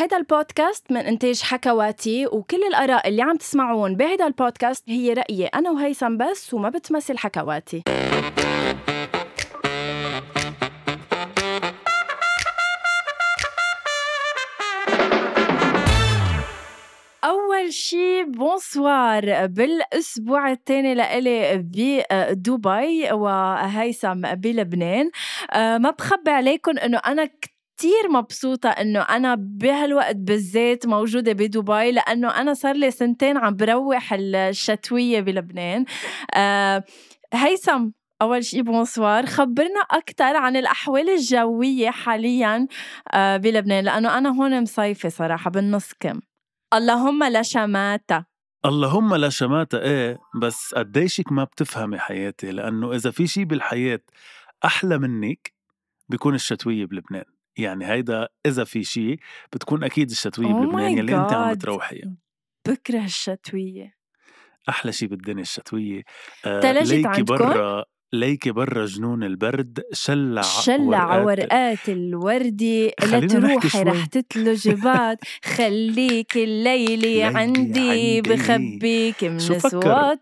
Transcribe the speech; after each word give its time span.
هيدا 0.00 0.16
البودكاست 0.16 0.92
من 0.92 1.00
إنتاج 1.00 1.42
حكواتي 1.42 2.26
وكل 2.26 2.62
الآراء 2.68 3.08
اللي 3.08 3.22
عم 3.22 3.36
تسمعون 3.36 3.96
بهيدا 3.96 4.26
البودكاست 4.26 4.84
هي 4.88 5.12
رأيي 5.12 5.46
أنا 5.46 5.70
وهيثم 5.70 6.16
بس 6.16 6.54
وما 6.54 6.68
بتمثل 6.68 7.18
حكواتي. 7.18 7.82
أول 17.24 17.72
شي 17.72 18.24
بونسوار. 18.24 19.46
بالأسبوع 19.46 20.50
الثاني 20.50 20.94
لإلي 20.94 21.56
بدبي 21.56 23.12
وهيثم 23.12 24.20
بلبنان. 24.34 25.10
آه، 25.50 25.78
ما 25.78 25.90
بخبي 25.90 26.30
عليكم 26.30 26.78
إنه 26.78 26.98
أنا 26.98 27.24
كتير 27.24 27.49
مبسوطة 28.10 28.68
إنه 28.68 29.00
أنا 29.00 29.34
بهالوقت 29.38 30.16
بالذات 30.16 30.86
موجودة 30.86 31.32
بدبي 31.32 31.92
لأنه 31.92 32.40
أنا 32.40 32.54
صار 32.54 32.76
لي 32.76 32.90
سنتين 32.90 33.36
عم 33.36 33.56
بروح 33.56 34.12
الشتوية 34.12 35.20
بلبنان. 35.20 35.84
آه، 36.34 36.84
هيثم 37.34 37.88
أول 38.22 38.44
شي 38.44 38.62
بونسوار 38.62 39.26
خبرنا 39.26 39.80
أكتر 39.90 40.36
عن 40.36 40.56
الأحوال 40.56 41.10
الجوية 41.10 41.90
حاليا 41.90 42.66
آه، 43.12 43.36
بلبنان 43.36 43.84
لأنه 43.84 44.18
أنا 44.18 44.28
هون 44.28 44.62
مصيفة 44.62 45.08
صراحة 45.08 45.50
بالنص 45.50 45.92
كم. 46.00 46.20
اللهم 46.74 47.24
لا 47.24 47.42
شماتة. 47.42 48.24
اللهم 48.64 49.14
لا 49.14 49.28
شماتة 49.28 49.78
إيه 49.78 50.18
بس 50.42 50.74
قديشك 50.74 51.32
ما 51.32 51.44
بتفهمي 51.44 51.98
حياتي؟ 51.98 52.52
لأنه 52.52 52.92
إذا 52.92 53.10
في 53.10 53.26
شي 53.26 53.44
بالحياة 53.44 54.00
أحلى 54.64 54.98
منك 54.98 55.52
بيكون 56.08 56.34
الشتوية 56.34 56.86
بلبنان. 56.86 57.24
يعني 57.58 57.86
هيدا 57.86 58.28
إذا 58.46 58.64
في 58.64 58.84
شي 58.84 59.16
بتكون 59.52 59.84
أكيد 59.84 60.10
الشتوية 60.10 60.46
Oh 60.46 60.56
بلبنان 60.56 60.94
my 60.94 60.98
يلي 60.98 61.16
أنت 61.16 61.32
عم. 61.32 61.54
بتروحيها 61.54 62.14
بكره 62.68 63.04
الشتوية 63.04 63.94
أحلى 64.68 64.92
شي 64.92 65.06
بالدنيا 65.06 65.42
الشتوية 65.42 66.02
آه 66.44 66.60
تلجت؟ 66.60 67.20
برا 67.20 67.84
ليكي 68.12 68.50
برا 68.50 68.86
جنون 68.86 69.24
البرد 69.24 69.82
شلع 69.92 70.42
شلع 70.42 71.16
ورقات 71.16 71.38
ورقات 71.40 71.88
الوردي 71.88 72.92
لا 73.02 73.20
تروحي 73.20 73.68
شوي. 73.68 73.82
رح 73.82 74.06
تتلج 74.06 74.68
بعد 74.68 75.18
خليك 75.56 76.36
الليلي 76.36 76.96
ليلي 76.96 77.22
عندي 77.24 77.90
عندي. 77.90 78.20
بخبيك 78.20 79.24
من 79.24 79.38
شو 79.38 79.54
فكر؟ 79.54 79.70
صوت 79.70 80.20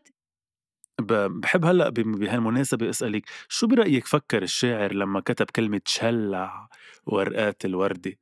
ب- 1.01 1.41
بحب 1.41 1.65
هلأ 1.65 1.89
بهالمناسبة 1.89 2.91
أسألك 2.91 3.23
شو 3.49 3.67
برأيك 3.67 4.07
فكر 4.07 4.43
الشاعر 4.43 4.93
لما 4.95 5.21
كتب 5.21 5.47
كلمة 5.57 5.81
شلع 5.87 6.69
ورقات 7.09 7.65
الوردي 7.65 8.19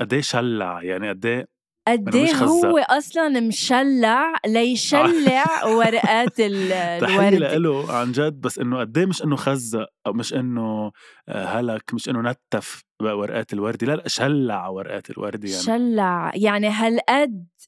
قد 0.00 0.12
إيه 0.12 0.20
شلع؟ 0.20 0.82
يعني 0.82 1.08
قد 1.08 1.26
إيه؟ 1.26 1.48
قد 1.88 2.14
إيه. 2.16 2.34
هو 2.34 2.78
أصلا 2.78 3.40
مشلع 3.40 4.34
ليشلع 4.46 5.64
ورقات 5.76 6.40
ال- 6.40 7.00
تحية 7.02 7.28
الورد. 7.28 7.52
له 7.54 7.92
عن 7.92 8.12
جد 8.12 8.40
بس 8.40 8.58
إنه 8.58 8.80
قد 8.80 8.98
إيه 8.98 9.06
مش 9.06 9.22
إنه 9.22 9.36
خزق 9.36 9.86
أو 10.06 10.12
مش 10.12 10.34
إنه 10.34 10.92
آه، 11.28 11.44
هلك 11.44 11.94
مش 11.94 12.08
إنه 12.08 12.20
نتف 12.30 12.82
ورقات 13.02 13.52
الوردي 13.52 13.86
لا 13.86 13.92
لا 13.96 14.08
شلع 14.08 14.68
ورقات 14.68 15.10
الوردي 15.10 15.50
يعني. 15.50 15.62
شلع. 15.62 16.32
يعني 16.34 16.68
هالقد 16.68 17.46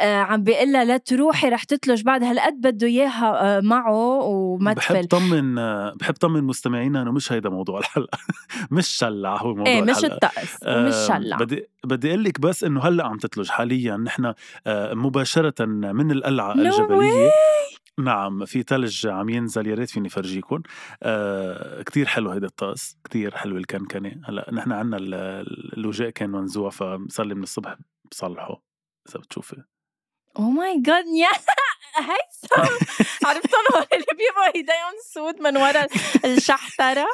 عم 0.00 0.42
بيقول 0.42 0.72
لها 0.72 0.84
لا 0.84 0.96
تروحي 0.96 1.48
رح 1.48 1.64
تتلج 1.64 2.02
بعد 2.02 2.22
هالقد 2.22 2.60
بده 2.60 2.86
إياها 2.86 3.56
آه 3.58 3.60
معه 3.60 3.92
وما 4.24 4.72
بحب 4.72 5.04
طمن 5.04 5.58
آه، 5.58 5.94
بحب 6.00 6.14
طمن 6.14 6.44
مستمعينا 6.44 7.02
إنه 7.02 7.12
مش 7.12 7.32
هيدا 7.32 7.48
موضوع 7.50 7.78
الحلقة. 7.78 8.18
مش 8.70 8.88
شلع 8.88 9.36
هو 9.36 9.54
موضوع 9.54 9.72
إيه 9.72 9.82
مش 9.82 10.04
الطقس 10.04 10.62
آه، 10.62 11.06
شلع. 11.08 11.36
بدي 11.36 11.68
بدي 11.84 12.08
أقول 12.10 12.24
لك 12.24 12.40
بس 12.40 12.64
إنه 12.64 12.80
هلأ 12.80 13.06
عم 13.06 13.16
تتلج 13.18 13.48
حاليا. 13.48 13.96
نحن 13.96 14.34
آه، 14.66 14.94
مباشرة 14.94 15.64
من 15.64 16.10
القلعة 16.10 16.54
No 16.54 16.58
الجبلية. 16.58 17.30
نعم 17.98 18.44
في 18.44 18.62
ثلج 18.62 19.06
عم 19.06 19.28
ينزل 19.28 19.66
يا 19.66 19.74
ريت 19.74 19.90
فيني 19.90 20.08
فرجيكم 20.08 20.62
آه 21.02 21.82
كتير 21.82 22.06
حلو 22.06 22.30
هيدا 22.30 22.46
الطقس 22.46 22.96
كتير 23.04 23.36
حلو 23.36 23.56
الكنكنة. 23.56 24.12
هلأ 24.24 24.50
نحن 24.52 24.72
عنا 24.72 24.96
ال- 24.96 25.14
ال- 25.14 25.78
الوجاء 25.78 26.10
كان 26.10 26.30
منزوع 26.30 26.70
فصار 26.70 27.26
لي 27.26 27.34
من 27.34 27.42
الصبح 27.42 27.76
بصلحه 28.10 28.62
إذا 29.08 29.20
بتشوفي. 29.20 29.56
oh 30.38 30.42
my 30.42 30.80
God 30.80 31.04
يا 31.06 31.28
هيثم 31.96 32.62
عرفتوا 33.26 33.58
هول 33.74 33.86
اللي 33.92 34.06
بيبقوا 34.18 34.54
ايديهم 34.54 34.94
سود 35.14 35.40
من 35.40 35.56
ورا 35.56 35.86
الشحتار 36.24 37.06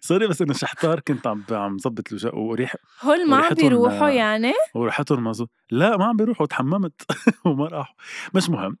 sorry 0.00 0.26
بس 0.30 0.42
إنه 0.42 0.52
شحتار 0.52 1.00
كنت 1.00 1.26
عم 1.26 1.44
عم 1.50 1.78
ظبط 1.78 2.08
الوجاق 2.08 2.38
وريح 2.38 2.76
هول 3.02 3.28
ما 3.28 3.36
عم 3.36 3.42
وريحتهم، 3.42 3.68
بيروحوا 3.68 4.08
آه، 4.08 4.10
يعني 4.10 4.52
وريحتهم 4.74 5.24
مزو 5.24 5.46
لا 5.70 5.96
ما 5.96 6.04
عم 6.04 6.16
بيروحوا 6.16 6.46
تحممت 6.46 7.02
وما 7.46 7.68
راحوا. 7.68 7.94
مش 8.34 8.50
مهم. 8.50 8.78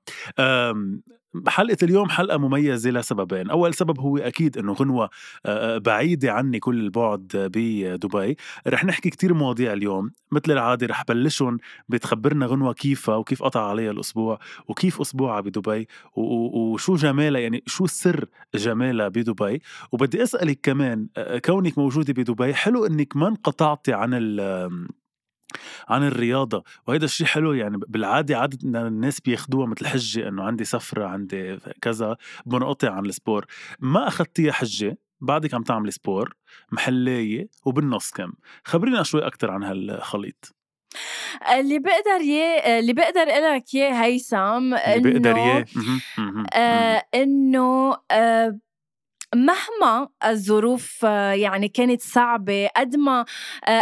حلقة 1.48 1.76
اليوم 1.82 2.08
حلقة 2.08 2.38
مميزة 2.38 2.90
لسببين. 2.90 3.50
أول 3.50 3.74
سبب 3.74 4.00
هو 4.00 4.18
أكيد 4.18 4.58
أنه 4.58 4.72
غنوة 4.72 5.10
آه، 5.46 5.78
بعيدة 5.78 6.32
عني 6.32 6.58
كل 6.58 6.80
البعد 6.80 7.50
بدبي. 7.54 8.36
رح 8.68 8.84
نحكي 8.84 9.10
كتير 9.10 9.34
مواضيع 9.34 9.72
اليوم. 9.72 10.10
مثل 10.32 10.52
العادة 10.52 10.86
رح 10.86 11.04
بلشهم 11.08 11.58
بتخبرنا 11.88 12.46
غنوة 12.46 12.72
كيفها 12.72 13.16
وكيف 13.16 13.42
قطع 13.42 13.68
عليها 13.68 13.90
الأسبوع 13.90 14.38
وكيف 14.68 15.00
أسبوعها 15.00 15.40
بدبي 15.40 15.88
وشو 16.16 16.94
جمالها 16.96 17.40
يعني 17.40 17.62
شو 17.66 17.86
سر 17.86 18.24
جمالها 18.54 19.08
بدبي. 19.08 19.62
وبدي 19.92 20.22
أسألك 20.22 20.58
كمان 20.62 21.08
آه، 21.16 21.38
كونك 21.38 21.78
موجودة 21.78 22.12
بدبي 22.12 22.54
حلو 22.54 22.86
أنك 22.86 23.16
ما 23.16 23.28
انقطعتي 23.28 23.92
عن 23.92 24.10
ال 24.14 24.40
عن 25.88 26.06
الرياضة 26.06 26.64
وهيدا 26.86 27.04
الشيء 27.04 27.26
حلو 27.26 27.52
يعني 27.52 27.76
بالعادة 27.88 28.38
عادة 28.38 28.86
الناس 28.86 29.20
بياخدوها 29.20 29.66
مثل 29.66 29.86
حجة 29.86 30.28
إنه 30.28 30.42
عندي 30.42 30.64
سفرة 30.64 31.06
عندي 31.06 31.58
كذا 31.80 32.16
بنقطع 32.46 32.90
عن 32.90 33.06
ال 33.06 33.12
sport. 33.12 33.46
ما 33.80 34.08
اخذتيها 34.08 34.52
حجة 34.52 34.98
بعدك 35.20 35.54
عم 35.54 35.62
تعملي 35.62 35.90
sport 35.90 36.34
محلاية 36.72 37.48
وبالنص 37.64 38.10
كم. 38.10 38.32
خبرينا 38.64 39.02
شوي 39.02 39.26
أكتر 39.26 39.50
عن 39.50 39.62
هالخليط. 39.62 40.54
اللي 41.58 41.78
بقدر 41.78 42.20
يه 42.20 42.78
اللي 42.78 42.92
بقدر 42.92 43.24
لك 43.24 43.64
إياه 43.74 44.04
هيثم 44.04 44.74
اللي 44.74 45.64
مهم، 45.76 46.00
مهم. 46.18 46.46
آه 46.54 47.02
إنه 47.14 47.96
آه 48.10 48.58
مهما 49.34 50.08
الظروف 50.26 51.02
يعني 51.32 51.68
كانت 51.68 52.00
صعبة 52.02 52.68
قد 52.76 52.96
ما 52.96 53.24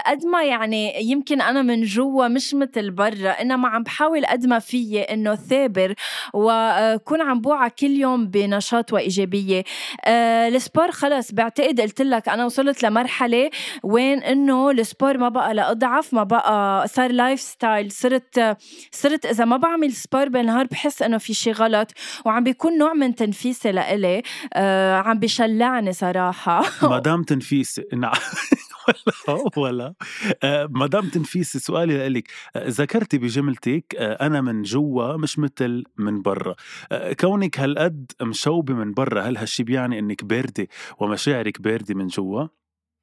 قد 0.06 0.26
ما 0.26 0.44
يعني 0.44 1.02
يمكن 1.10 1.40
أنا 1.40 1.62
من 1.62 1.82
جوا 1.82 2.28
مش 2.28 2.54
مثل 2.54 2.90
برا 2.90 3.30
إنما 3.30 3.68
عم 3.68 3.82
بحاول 3.82 4.26
قد 4.26 4.46
ما 4.46 4.58
فيي 4.58 5.02
إنه 5.02 5.34
ثابر 5.34 5.94
وكون 6.34 7.20
عم 7.20 7.40
بوعى 7.40 7.70
كل 7.70 7.86
يوم 7.90 8.26
بنشاط 8.26 8.92
وإيجابية. 8.92 9.64
آه، 10.04 10.48
ال 10.48 10.55
sport 10.55 10.90
خلص 10.90 11.32
بعتقد 11.32 11.80
قلت 11.80 12.02
لك 12.02 12.28
أنا 12.28 12.44
وصلت 12.44 12.82
لمرحلة 12.82 13.50
وين 13.82 14.22
إنه 14.22 14.70
ال 14.70 14.78
sport 14.78 15.18
ما 15.18 15.28
بقى 15.28 15.54
لأضعف 15.54 16.14
ما 16.14 16.22
بقى 16.22 16.88
صار 16.88 17.12
lifestyle 17.12 17.90
صرت 17.92 18.56
صرت 18.92 19.26
إذا 19.26 19.44
ما 19.44 19.56
بعمل 19.56 19.92
sport 19.92 20.28
بالنهار 20.28 20.66
بحس 20.66 21.02
إنه 21.02 21.18
في 21.18 21.34
شي 21.34 21.52
غلط 21.52 21.88
وعم 22.24 22.44
بيكون 22.44 22.78
نوع 22.78 22.92
من 22.92 23.14
تنفيسي 23.14 23.72
لإلي. 23.72 24.22
آه 24.54 24.96
عم 24.96 25.18
بشلعني 25.46 25.92
صراحة. 25.92 26.62
مدام 26.96 27.22
تنفيسي 27.22 27.84
نعم. 27.92 28.12
ولا 29.28 29.50
ولا. 29.56 29.94
آه، 30.42 30.68
مدام 30.70 31.08
تنفيسي 31.08 31.58
سؤالي 31.58 32.08
لك 32.08 32.30
ذكرتي 32.56 33.18
بجملتك 33.18 33.94
آه، 33.98 34.26
أنا 34.26 34.40
من 34.40 34.62
جوا 34.62 35.16
مش 35.16 35.38
مثل 35.38 35.84
من 35.98 36.22
برا. 36.22 36.54
آه، 36.92 37.12
كونك 37.12 37.60
هالقد 37.60 38.12
مشوبة 38.22 38.74
من 38.74 38.92
برا 38.94 39.22
هل 39.22 39.36
هالشي 39.36 39.62
بيعني 39.62 39.98
إنك 39.98 40.24
باردة 40.24 40.68
ومشاعرك 40.98 41.60
باردة 41.60 41.94
من 41.94 42.06
جوا؟ 42.06 42.46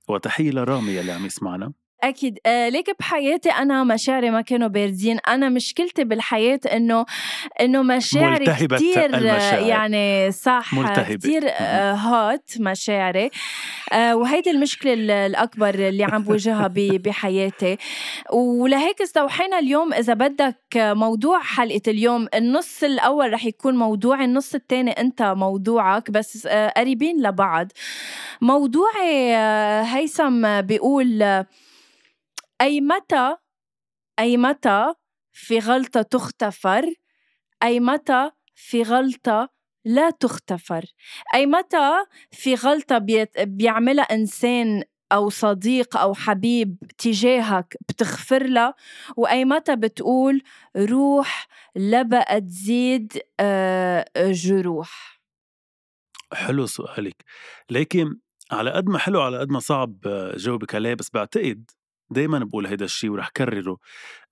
وتحية 0.07 0.51
لرامي 0.51 0.99
اللي 0.99 1.11
عم 1.11 1.25
يسمعنا. 1.25 1.73
أكيد. 2.03 2.39
آه 2.45 2.69
ليك 2.69 2.95
بحياتي 2.99 3.49
أنا 3.49 3.83
مشاعري 3.83 4.29
ما 4.29 4.41
كانوا 4.41 4.67
باردين. 4.67 5.17
أنا 5.27 5.49
مشكلتي 5.49 6.03
بالحياة 6.03 6.59
إنه 6.73 7.05
إنه 7.61 7.81
مشاعري 7.81 8.45
ملتهبة 8.45 8.75
كتير 8.75 9.05
المشاعر. 9.05 9.65
يعني 9.67 10.31
صح 10.31 10.73
ملتهبة. 10.73 11.15
كتير 11.15 11.43
آه 11.49 11.93
هات 11.93 12.51
مشاعري. 12.59 13.29
آه 13.93 14.15
وهيدي 14.15 14.51
المشكلة 14.51 14.93
ال- 14.93 15.11
الأكبر 15.11 15.75
اللي 15.75 16.03
عم 16.03 16.23
بواجهها 16.23 16.67
بحياتي. 17.05 17.77
ولهيك 18.33 19.01
استوحينا 19.01 19.59
اليوم. 19.59 19.93
إذا 19.93 20.13
بدك 20.13 20.55
موضوع 20.75 21.39
حلقة 21.41 21.81
اليوم 21.87 22.27
النص 22.35 22.83
الأول 22.83 23.33
رح 23.33 23.45
يكون 23.45 23.75
موضوعي 23.75 24.25
النص 24.25 24.55
الثاني 24.55 24.91
أنت 24.91 25.21
موضوعك 25.21 26.11
بس 26.11 26.47
آه 26.51 26.73
قريبين 26.77 27.21
لبعض. 27.21 27.67
موضوعي 28.41 29.35
آه 29.37 29.81
هيثم 29.81 30.61
بيقول 30.61 31.23
آه، 31.23 31.45
أي 32.61 32.81
متى؟ 32.81 33.35
أي 34.19 34.37
متى 34.37 34.93
في 35.33 35.59
غلطة 35.59 36.01
تغتفر 36.01 36.93
أي 37.63 37.79
متى 37.79 38.31
في 38.55 38.83
غلطة 38.83 39.49
لا 39.85 40.09
تغتفر 40.09 40.85
أي 41.35 41.45
متى 41.45 42.05
في 42.31 42.55
غلطة 42.55 42.97
بيعملها 43.37 44.03
إنسان 44.03 44.83
أو 45.11 45.29
صديق 45.29 45.97
أو 45.97 46.13
حبيب 46.13 46.77
تجاهك 46.97 47.77
بتغفر 47.89 48.43
له؟ 48.43 48.73
وأي 49.17 49.45
متى 49.45 49.75
بتقول 49.75 50.41
روح 50.77 51.47
لبقى 51.75 52.41
تزيد 52.41 53.21
آه، 53.39 54.05
جروح؟ 54.17 55.21
حلو 56.33 56.65
سؤالك. 56.65 57.23
لكن 57.69 58.19
على 58.51 58.71
قد 58.71 58.85
ما 58.85 58.97
حلو 58.99 59.21
على 59.21 59.39
قد 59.39 59.49
ما 59.49 59.59
صعب 59.59 59.97
آه، 60.07 60.35
جاوبك 60.37 60.75
عليه 60.75 60.93
بس 60.93 61.09
بعتقد 61.13 61.71
دايما 62.11 62.39
بقول 62.39 62.67
هيدا 62.67 62.85
الشيء 62.85 63.09
ورح 63.11 63.29
كرره. 63.29 63.77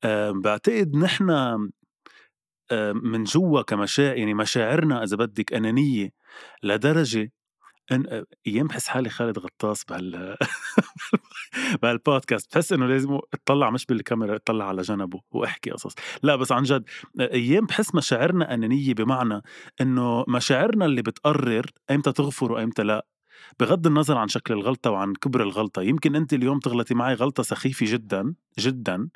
أه 0.03 0.31
بعتقد 0.31 0.95
نحن 0.97 1.29
أه 2.71 2.93
من 2.93 3.23
جوا 3.23 3.61
كمشاعر 3.61 4.17
يعني 4.17 4.33
مشاعرنا 4.33 5.03
إذا 5.03 5.15
بدك 5.17 5.53
أنانية 5.53 6.09
لدرجة 6.63 7.31
إن 7.91 8.25
أيام 8.47 8.67
بحس 8.67 8.87
حالي 8.87 9.09
خالد 9.09 9.39
غطاس 9.39 9.83
بهال 9.85 10.37
بهالبودكاست. 11.83 12.53
بحس 12.55 12.73
إنه 12.73 12.87
لازم 12.87 13.19
أطلع 13.33 13.69
مش 13.69 13.85
بالكاميرا 13.85 14.35
أطلع 14.35 14.67
على 14.67 14.81
جنبه 14.81 15.21
وأحكي 15.31 15.71
قصص. 15.71 15.95
لا 16.23 16.35
بس 16.35 16.51
عن 16.51 16.63
جد 16.63 16.83
أيام 17.21 17.65
بحس 17.65 17.95
مشاعرنا 17.95 18.53
أنانية 18.53 18.93
بمعنى 18.93 19.41
إنه 19.81 20.25
مشاعرنا 20.27 20.85
اللي 20.85 21.01
بتقرر 21.01 21.65
أيمتى 21.91 22.11
تغفر 22.11 22.51
وأيمتى 22.51 22.83
لا. 22.83 23.05
بغض 23.59 23.87
النظر 23.87 24.17
عن 24.17 24.27
شكل 24.27 24.53
الغلطة 24.53 24.91
وعن 24.91 25.13
كبر 25.13 25.41
الغلطة 25.43 25.81
يمكن 25.81 26.15
أنت 26.15 26.33
اليوم 26.33 26.59
تغلطي 26.59 26.93
معي 26.93 27.13
غلطة 27.13 27.43
سخيفة 27.43 27.85
جدا 27.89 28.33
جدا 28.59 29.09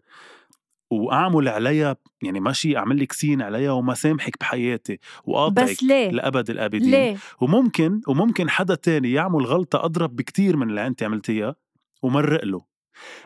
وأعمل 0.91 1.47
عليها 1.47 1.95
يعني 2.21 2.39
ماشي 2.39 2.77
أعمل 2.77 2.99
لك 2.99 3.11
سين 3.11 3.41
عليها 3.41 3.71
وما 3.71 3.93
سامحك 3.93 4.39
بحياتي 4.39 4.99
وقاطعك 5.23 5.69
بس 5.69 5.83
ليه؟ 5.83 6.09
لأبد 6.09 6.49
الأبدين 6.49 6.91
ليه؟ 6.91 7.17
وممكن 7.41 8.01
وممكن 8.07 8.49
حدا 8.49 8.75
تاني 8.75 9.11
يعمل 9.11 9.45
غلطة 9.45 9.85
أضرب 9.85 10.15
بكتير 10.15 10.57
من 10.57 10.69
اللي 10.69 10.87
أنت 10.87 11.03
عملتيها 11.03 11.55
ومرق 12.01 12.45
له 12.45 12.70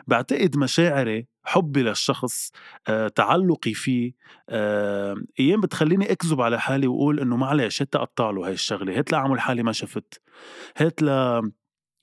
بعتقد 0.06 0.56
مشاعري 0.56 1.26
حبي 1.44 1.82
للشخص 1.82 2.52
آه، 2.88 3.08
تعلقي 3.08 3.74
فيه 3.74 4.12
آه، 4.48 5.16
أيام 5.40 5.60
بتخليني 5.60 6.12
أكذب 6.12 6.40
على 6.40 6.60
حالي 6.60 6.86
وأقول 6.86 7.20
إنه 7.20 7.36
معلش 7.36 7.82
هات 7.82 7.96
اقطع 7.96 8.30
له 8.30 8.46
هاي 8.46 8.52
الشغلة 8.52 8.98
هات 8.98 9.12
لأعمل 9.12 9.40
حالي 9.40 9.62
ما 9.62 9.72
شفت 9.72 10.22
هات 10.76 11.02
ل 11.02 11.40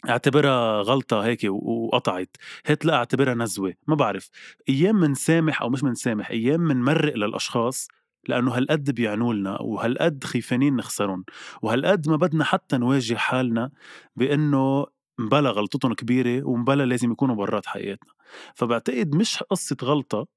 أعتبرها 0.09 0.81
غلطة 0.81 1.25
هيك 1.25 1.39
وقطعت 1.43 2.37
هات 2.65 2.85
لا 2.85 2.95
أعتبرها 2.95 3.33
نزوة 3.33 3.73
ما 3.87 3.95
بعرف. 3.95 4.29
أيام 4.69 4.95
منسامح 4.95 5.61
أو 5.61 5.69
مش 5.69 5.83
منسامح 5.83 6.29
أيام 6.29 6.61
منمرق 6.61 7.15
للأشخاص 7.15 7.87
لأنه 8.27 8.51
هالقد 8.57 8.91
بيعنوا 8.91 9.33
لنا 9.33 9.61
وهالقد 9.61 10.23
خيفانين 10.23 10.75
نخسرهم 10.75 11.25
وهالقد 11.61 12.09
ما 12.09 12.15
بدنا 12.15 12.43
حتى 12.43 12.77
نواجه 12.77 13.15
حالنا 13.15 13.71
بإنه 14.15 14.85
مبلا 15.19 15.49
غلطتهم 15.49 15.93
كبيرة 15.93 16.47
ومبلا 16.47 16.83
لازم 16.83 17.11
يكونوا 17.11 17.35
برات 17.35 17.65
حياتنا 17.65 18.13
فبعتقد 18.55 19.15
مش 19.15 19.43
قصة 19.43 19.77
غلطة 19.83 20.27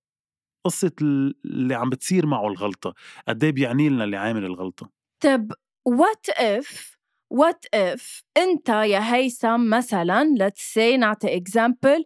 قصة 0.64 0.93
اللي 1.00 1.75
عم 1.75 1.90
بتصير 1.90 2.26
معه 2.26 2.49
الغلطة 2.49 2.94
قد 3.28 3.44
إيه 3.44 3.52
بيعني 3.52 3.88
لنا 3.88 4.05
اللي 4.05 4.17
عامل 4.17 4.44
الغلطة. 4.44 4.90
طب 5.20 5.52
what 5.86 6.28
if 6.28 6.96
what 7.32 7.64
if 7.74 8.22
أنت 8.37 8.69
يا 8.69 9.14
هيثم 9.14 9.70
مثلا 9.70 10.34
let's 10.38 10.75
say 10.75 10.99
نعطي 10.99 11.37
example 11.36 12.04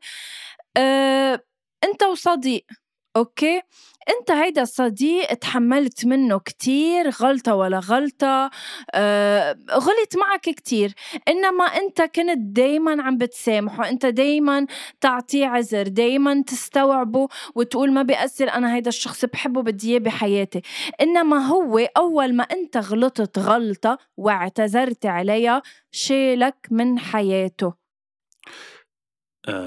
آه 0.77 1.45
أنت 1.85 2.03
وصديق 2.03 2.67
okay؟ 3.17 3.61
أنت 4.09 4.31
هيدا 4.31 4.63
الصديق 4.63 5.35
تحملت 5.35 6.07
منه 6.07 6.39
كتير 6.39 7.11
غلطة 7.11 7.55
ولا 7.55 7.79
غلطة 7.79 8.51
آه، 8.95 9.57
غلط 9.73 10.17
معك 10.17 10.41
كتير 10.41 10.95
إنما 11.29 11.65
أنت 11.65 12.03
كنت 12.03 12.39
دايما 12.39 13.03
عم 13.03 13.19
بتسامحه 13.19 13.89
أنت 13.89 14.07
دايما 14.07 14.67
تعطيه 15.01 15.47
عذر 15.47 15.89
دايما 15.89 16.43
تستوعبه 16.47 17.29
وتقول 17.55 17.93
ما 17.93 18.03
بيأثر 18.03 18.49
أنا 18.51 18.75
هيدا 18.75 18.89
الشخص 18.89 19.25
بحبه 19.25 19.63
بدي 19.63 19.91
إياه 19.91 19.99
بحياتي. 19.99 20.63
إنما 21.01 21.47
هو 21.47 21.79
أول 21.79 22.35
ما 22.37 22.45
أنت 22.45 22.77
غلطت 22.77 23.39
غلطة 23.39 23.99
واعتذرت 24.17 25.07
عليها 25.07 25.63
شيلك 25.91 26.57
من 26.71 26.99
حياته. 26.99 27.75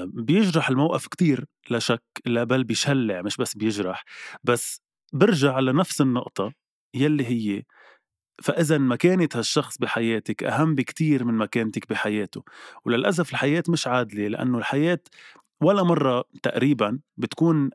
بيجرح 0.06 0.68
الموقف 0.68 1.06
كتير 1.06 1.44
لا 1.70 1.78
شك 1.78 2.02
لا 2.26 2.44
بل 2.44 2.64
بيشلع 2.64 3.22
مش 3.22 3.36
بس 3.36 3.56
بيجرح 3.56 4.04
بس 4.44 4.82
برجع 5.12 5.58
لنفس 5.60 6.00
النقطة 6.00 6.52
يلي 6.94 7.26
هي 7.26 7.62
فإذا 8.42 8.78
مكانة 8.78 9.28
هالشخص 9.34 9.78
بحياتك 9.78 10.44
أهم 10.44 10.74
بكتير 10.74 11.24
من 11.24 11.34
مكانتك 11.34 11.88
بحياته 11.90 12.44
وللأسف 12.84 13.30
الحياة 13.30 13.62
مش 13.68 13.86
عادلة 13.86 14.28
لأنه 14.28 14.58
الحياة 14.58 15.00
ولا 15.62 15.82
مرة 15.82 16.24
تقريبا 16.42 17.00
بتكون 17.16 17.70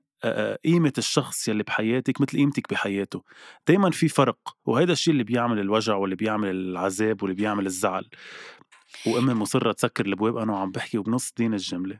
قيمة 0.66 0.94
الشخص 0.98 1.48
يلي 1.48 1.63
بحياتك 1.63 2.22
مثل 2.22 2.38
قيمتك 2.38 2.69
بحياته. 2.74 3.24
دايما 3.68 3.92
في 3.92 4.07
فرق 4.07 4.38
وهذا 4.66 4.92
الشيء 4.92 5.12
اللي 5.12 5.24
بيعمل 5.24 5.60
الوجع 5.60 5.95
واللي 5.95 6.16
بيعمل 6.16 6.50
العذاب 6.50 7.24
واللي 7.24 7.36
بيعمل 7.36 7.66
الزعل. 7.66 8.10
وأمي 9.06 9.33
مصرة 9.33 9.71
تسكر 9.71 10.06
الأبواب 10.06 10.38
أنا 10.38 10.53
وعم 10.53 10.71
بحكي 10.71 10.97
وبنص 10.97 11.33
دين 11.38 11.53
الجملة. 11.53 12.00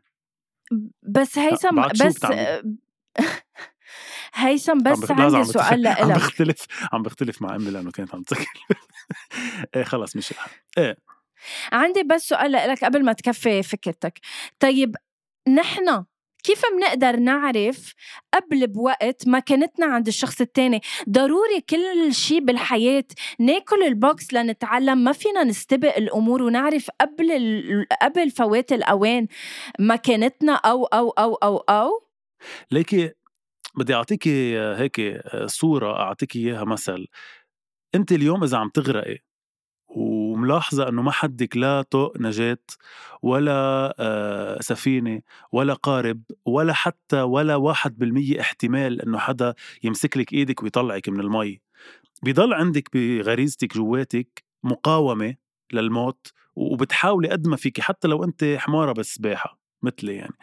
بس 1.03 1.38
هيثم 1.38 1.81
بس 1.88 2.25
هيثم 4.33 4.77
بس 4.77 5.12
عندي 5.12 5.44
سؤال 5.44 5.83
لك 5.83 6.01
عم 6.01 6.13
بختلف 6.13 6.65
عم 6.94 7.03
بختلف 7.03 7.41
مع 7.41 7.56
أمي 7.56 7.71
لأنه 7.71 7.91
كانت 7.91 8.15
عم 8.15 8.24
تسكر. 8.24 8.45
إيه 9.75 9.83
خلص 9.83 10.15
مش 10.15 10.31
الحال. 10.31 10.51
إيه. 10.77 10.97
عندي 11.71 12.03
بس 12.03 12.21
سؤال 12.21 12.51
لك 12.51 12.83
قبل 12.83 13.06
ما 13.06 13.13
تكفي 13.13 13.63
فكرتك. 13.63 14.19
طيب 14.59 14.95
نحن 15.47 16.06
كيف 16.44 16.62
منقدر 16.77 17.15
نعرف 17.15 17.94
قبل 18.33 18.68
بوقت 18.68 19.27
مكانتنا 19.27 19.86
عند 19.86 20.07
الشخص 20.07 20.41
التاني 20.41 20.81
ضروري 21.09 21.62
كل 21.69 22.13
شيء 22.13 22.39
بالحياة 22.39 23.06
ناكل 23.39 23.83
البوكس 23.83 24.33
لنتعلم 24.33 24.97
ما 24.97 25.12
فينا 25.12 25.44
نستبق 25.44 25.97
الأمور 25.97 26.44
ونعرف 26.44 26.89
قبل. 27.01 27.30
قبل 28.01 28.30
فوات 28.31 28.71
الأوان 28.71 29.27
مكانتنا 29.80 30.53
أو 30.53 30.86
أو 30.86 31.09
أو 31.09 31.36
أو 31.36 31.57
أو 31.57 31.89
ليكي 32.71 33.12
بدي 33.75 33.94
أعطيك 33.94 34.27
هيك 34.27 35.21
صورة 35.45 35.94
أعطيك 35.94 36.35
إياها 36.35 36.63
مثل 36.63 37.07
أنت 37.95 38.12
اليوم 38.12 38.44
إذا 38.44 38.57
عم 38.57 38.69
تغرقي 38.69 39.18
وملاحظة 40.39 40.89
أنه 40.89 41.01
ما 41.01 41.12
حدك 41.12 41.57
لا 41.57 41.81
طوق 41.81 42.18
نجاة 42.21 42.57
ولا 43.21 43.94
آه، 44.00 44.62
سفينة 44.62 45.21
ولا 45.51 45.74
قارب 45.74 46.21
ولا 46.45 46.74
حتى 46.74 47.21
ولا 47.21 47.56
واحد 47.56 47.97
بالمية 47.97 48.41
احتمال 48.41 49.02
أنه 49.02 49.18
حدا 49.18 49.54
يمسك 49.83 50.18
لك 50.18 50.33
إيدك 50.33 50.64
ويطلعك 50.64 51.09
من 51.09 51.19
المي. 51.19 51.61
بيضل 52.23 52.54
عندك 52.54 52.90
بغريزتك 52.94 53.73
جواتك 53.78 54.44
مقاومة 54.64 55.35
للموت 55.73 56.33
وبتحاولي 56.56 57.30
قد 57.30 57.47
ما 57.47 57.56
فيك 57.57 57.81
حتى 57.81 58.07
لو 58.07 58.23
أنت 58.23 58.56
حمارة 58.59 58.92
بالسباحة 58.92 59.59
مثلي 59.83 60.16
يعني. 60.16 60.33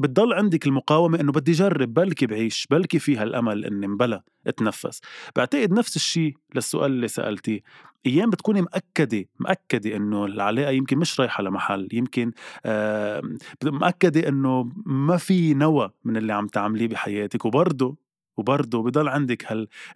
بتضل 0.00 0.32
عندك 0.32 0.66
المقاومة 0.66 1.20
إنه 1.20 1.32
بدي 1.32 1.52
جرب 1.52 1.94
بلكي 1.94 2.26
بعيش 2.26 2.66
بلكي 2.70 2.98
فيها 2.98 3.22
الأمل 3.22 3.64
إني 3.64 3.86
مبلا 3.86 4.22
أتنفس. 4.46 5.00
بعتقد 5.36 5.72
نفس 5.72 5.96
الشيء 5.96 6.36
للسؤال 6.54 6.92
اللي 6.92 7.08
سألتيه. 7.08 7.60
أيام 8.06 8.30
بتكوني 8.30 8.62
مأكدة 8.62 9.24
مأكدة 9.38 9.96
إنه 9.96 10.24
العلاقة 10.24 10.70
يمكن 10.70 10.98
مش 10.98 11.20
رايحة 11.20 11.42
لمحل 11.42 11.88
يمكن 11.92 12.32
آه 12.66 13.22
مأكدة 13.64 14.28
إنه 14.28 14.72
ما 14.86 15.16
في 15.16 15.54
نوى 15.54 15.90
من 16.04 16.16
اللي 16.16 16.32
عم 16.32 16.46
تعمليه 16.46 16.88
بحياتك. 16.88 17.44
وبرضه 17.44 17.96
وبرضه 18.36 18.82
بضل 18.82 19.08
عندك 19.08 19.44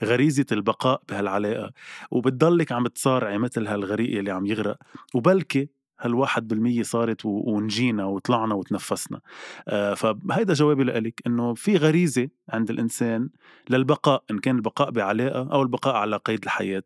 هالغريزة 0.03 0.47
البقاء 0.53 1.03
بهالعلاقة. 1.09 1.73
وبتضلك 2.11 2.73
عم 2.73 2.87
تصارعي 2.87 3.39
مثل 3.39 3.67
هالغريق 3.67 4.19
اللي 4.19 4.31
عم 4.31 4.47
يغرق. 4.47 4.77
وبلكي 5.15 5.69
هالواحد 6.05 6.49
بالمية 6.49 6.83
صارت 6.83 7.21
ونجينا 7.25 8.05
وطلعنا 8.05 8.55
وتنفسنا. 8.55 9.21
آه 9.69 9.95
فهيدا 9.95 10.55
جوابي 10.55 10.85
لك 10.85 11.23
إنه 11.27 11.55
في 11.55 11.77
غريزة 11.77 12.29
عند 12.49 12.71
الإنسان 12.71 13.29
للبقاء 13.71 14.25
إن 14.31 14.39
كان 14.39 14.57
البقاء 14.57 14.91
بعلاقة 14.91 15.53
أو 15.53 15.63
البقاء 15.63 15.95
على 15.95 16.17
قيد 16.17 16.45
الحياة. 16.45 16.83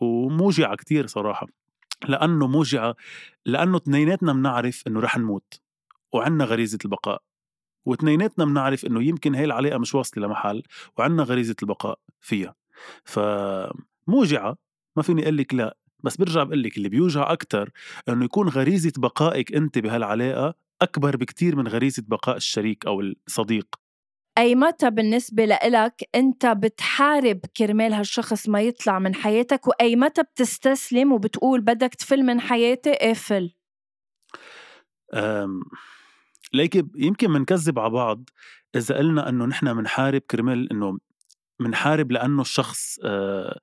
وموجعة 0.00 0.76
كتير 0.76 1.06
صراحة. 1.06 1.46
لأنه 2.08 2.46
موجعة 2.46 2.94
لأنه 3.46 3.76
اثنيناتنا 3.76 4.32
بنعرف 4.32 4.82
إنه 4.86 5.00
رح 5.00 5.18
نموت 5.18 5.60
وعنا 6.12 6.44
غريزة 6.44 6.78
البقاء. 6.84 7.22
واثنيناتنا 7.84 8.44
بنعرف 8.44 8.84
إنه 8.86 9.02
يمكن 9.02 9.34
هاي 9.34 9.44
العلاقة 9.44 9.78
مش 9.78 9.94
واصلة 9.94 10.26
لمحل 10.26 10.62
وعنا 10.98 11.22
غريزة 11.22 11.56
البقاء 11.62 11.98
فيها. 12.20 12.54
فموجعة 13.04 14.56
ما 14.96 15.02
فيني 15.02 15.22
أقول 15.22 15.36
لك 15.36 15.54
لا. 15.54 15.76
بس 16.02 16.16
برجع 16.16 16.42
بقول 16.42 16.62
لك 16.62 16.76
اللي 16.76 16.88
بيوجع 16.88 17.32
أكتر 17.32 17.70
إنه 18.08 18.24
يكون 18.24 18.48
غريزة 18.48 18.92
بقائك 18.98 19.54
أنت 19.54 19.78
بهالعلاقة 19.78 20.54
أكبر 20.82 21.16
بكتير 21.16 21.56
من 21.56 21.68
غريزة 21.68 22.02
بقاء 22.06 22.36
الشريك 22.36 22.86
أو 22.86 23.00
الصديق. 23.00 23.66
أي 24.38 24.54
متى 24.54 24.90
بالنسبة 24.90 25.44
لإلك 25.44 26.02
أنت 26.14 26.46
بتحارب 26.46 27.40
كرمال 27.56 27.92
هالشخص 27.92 28.48
ما 28.48 28.60
يطلع 28.62 28.98
من 28.98 29.14
حياتك؟ 29.14 29.68
وأي 29.68 29.96
متى 29.96 30.22
بتستسلم 30.22 31.12
وبتقول 31.12 31.60
بدك 31.60 31.94
تفل 31.94 32.22
من 32.22 32.40
حياتي؟ 32.40 32.90
اقفل 32.92 33.54
آمم، 35.14 35.62
ليكي 36.52 36.82
يمكن 36.96 37.30
منكذب 37.30 37.78
على 37.78 37.90
بعض 37.90 38.30
إذا 38.76 38.96
قلنا 38.96 39.28
إنه 39.28 39.44
نحن 39.44 39.76
منحارب 39.76 40.20
كرمال 40.20 40.72
إنه 40.72 40.98
منحارب 41.60 42.12
لأنه 42.12 42.42
الشخص 42.42 42.98
آه 43.04 43.60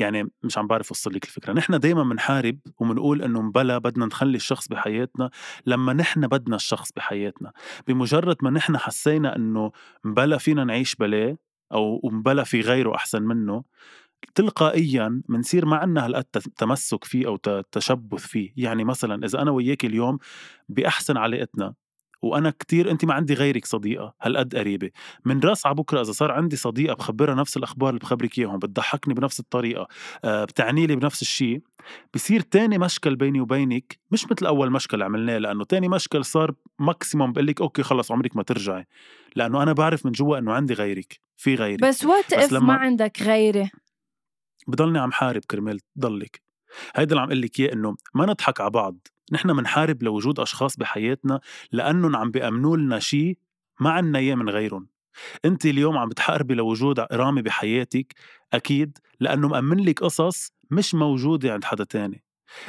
يعني 0.00 0.30
مش 0.42 0.58
عم 0.58 0.66
بعرف 0.66 0.88
أوصل 0.88 1.14
لك 1.14 1.24
الفكرة. 1.24 1.52
نحن 1.52 1.78
دائما 1.78 2.02
بنحارب 2.02 2.58
وبنقول 2.78 3.22
إنه 3.22 3.42
مبلا 3.42 3.78
بدنا 3.78 4.06
نخلي 4.06 4.36
الشخص 4.36 4.68
بحياتنا 4.68 5.30
لما 5.66 5.92
نحن 5.92 6.26
بدنا 6.26 6.56
الشخص 6.56 6.92
بحياتنا. 6.96 7.52
بمجرد 7.86 8.36
ما 8.42 8.50
نحن 8.50 8.76
حسينا 8.76 9.36
إنه 9.36 9.72
مبلا 10.04 10.38
فينا 10.38 10.64
نعيش 10.64 10.94
بلاه 10.94 11.36
أو 11.72 12.00
مبلا 12.04 12.44
في 12.44 12.60
غيره 12.60 12.94
أحسن 12.94 13.22
منه 13.22 13.64
تلقائيا 14.34 15.22
بنصير 15.28 15.66
ما 15.66 15.76
عندنا 15.76 16.06
هالقد 16.06 16.24
تمسك 16.56 17.04
فيه 17.04 17.26
أو 17.26 17.36
تشبث 17.72 18.26
فيه. 18.26 18.52
يعني 18.56 18.84
مثلا 18.84 19.24
إذا 19.26 19.42
أنا 19.42 19.50
وياك 19.50 19.84
اليوم 19.84 20.18
بأحسن 20.68 21.16
علاقتنا 21.16 21.74
وأنا 22.22 22.50
كتير 22.50 22.90
انت 22.90 23.04
ما 23.04 23.14
عندي 23.14 23.34
غيرك 23.34 23.66
صديقة 23.66 24.14
هالقد 24.22 24.56
قريبة. 24.56 24.90
من 25.24 25.40
رأس 25.40 25.66
على 25.66 25.74
بكرة 25.74 26.00
إذا 26.00 26.12
صار 26.12 26.32
عندي 26.32 26.56
صديقة 26.56 26.94
بخبرها 26.94 27.34
نفس 27.34 27.56
الأخبار 27.56 27.88
اللي 27.88 28.00
بخبرك 28.00 28.38
إياهم 28.38 28.58
بتضحكني 28.58 29.14
بنفس 29.14 29.40
الطريقة 29.40 29.88
آه 30.24 30.44
بتعني 30.44 30.86
لي 30.86 30.96
بنفس 30.96 31.22
الشيء 31.22 31.62
بصير 32.14 32.40
تاني 32.40 32.78
مشكل 32.78 33.16
بيني 33.16 33.40
وبينك 33.40 33.98
مش 34.10 34.24
مثل 34.30 34.46
أول 34.46 34.72
مشكل 34.72 35.02
عملناه 35.02 35.38
لأنه 35.38 35.64
تاني 35.64 35.88
مشكل 35.88 36.24
صار 36.24 36.54
maximum 36.78 37.32
بقول 37.32 37.46
لك 37.46 37.60
okay 37.60 37.82
خلص 37.82 38.12
عمرك 38.12 38.36
ما 38.36 38.42
ترجعي 38.42 38.86
لأنه 39.36 39.62
أنا 39.62 39.72
بعرف 39.72 40.06
من 40.06 40.12
جوا 40.12 40.38
إنه 40.38 40.52
عندي 40.52 40.74
غيرك 40.74 41.20
في 41.36 41.54
غيري 41.54 41.88
بس 41.88 42.04
what 42.04 42.32
if 42.32 42.52
ما 42.52 42.74
عندك 42.74 43.22
غيري 43.22 43.70
بضلني 44.68 44.98
عم 44.98 45.12
حارب 45.12 45.42
كرمال 45.44 45.80
تضلك 45.96 46.45
هيدا 46.96 47.10
اللي 47.10 47.20
عم 47.20 47.28
أقول 47.28 47.42
لك 47.42 47.60
إياه 47.60 47.72
إنه 47.72 47.96
ما 48.14 48.26
نضحك 48.26 48.60
على 48.60 48.70
بعض 48.70 49.08
نحن 49.32 49.50
منحارب 49.50 50.02
لوجود 50.02 50.40
أشخاص 50.40 50.76
بحياتنا 50.76 51.40
لأنهم 51.72 52.16
عم 52.16 52.30
بيأمنوا 52.30 52.76
لنا 52.76 52.98
شيء 52.98 53.38
ما 53.80 53.90
عنا 53.90 54.18
إياه 54.18 54.34
من 54.34 54.48
غيرهم. 54.50 54.86
أنت 55.44 55.66
اليوم 55.66 55.98
عم 55.98 56.08
بتحاربي 56.08 56.54
لوجود 56.54 57.00
رامي 57.00 57.42
بحياتك 57.42 58.14
أكيد 58.52 58.98
لأنه 59.20 59.48
مأمن 59.48 59.84
لك 59.84 60.02
قصص 60.02 60.52
مش 60.70 60.94
موجودة 60.94 61.52
عند 61.52 61.64
حدا 61.64 61.84
تاني. 61.84 62.25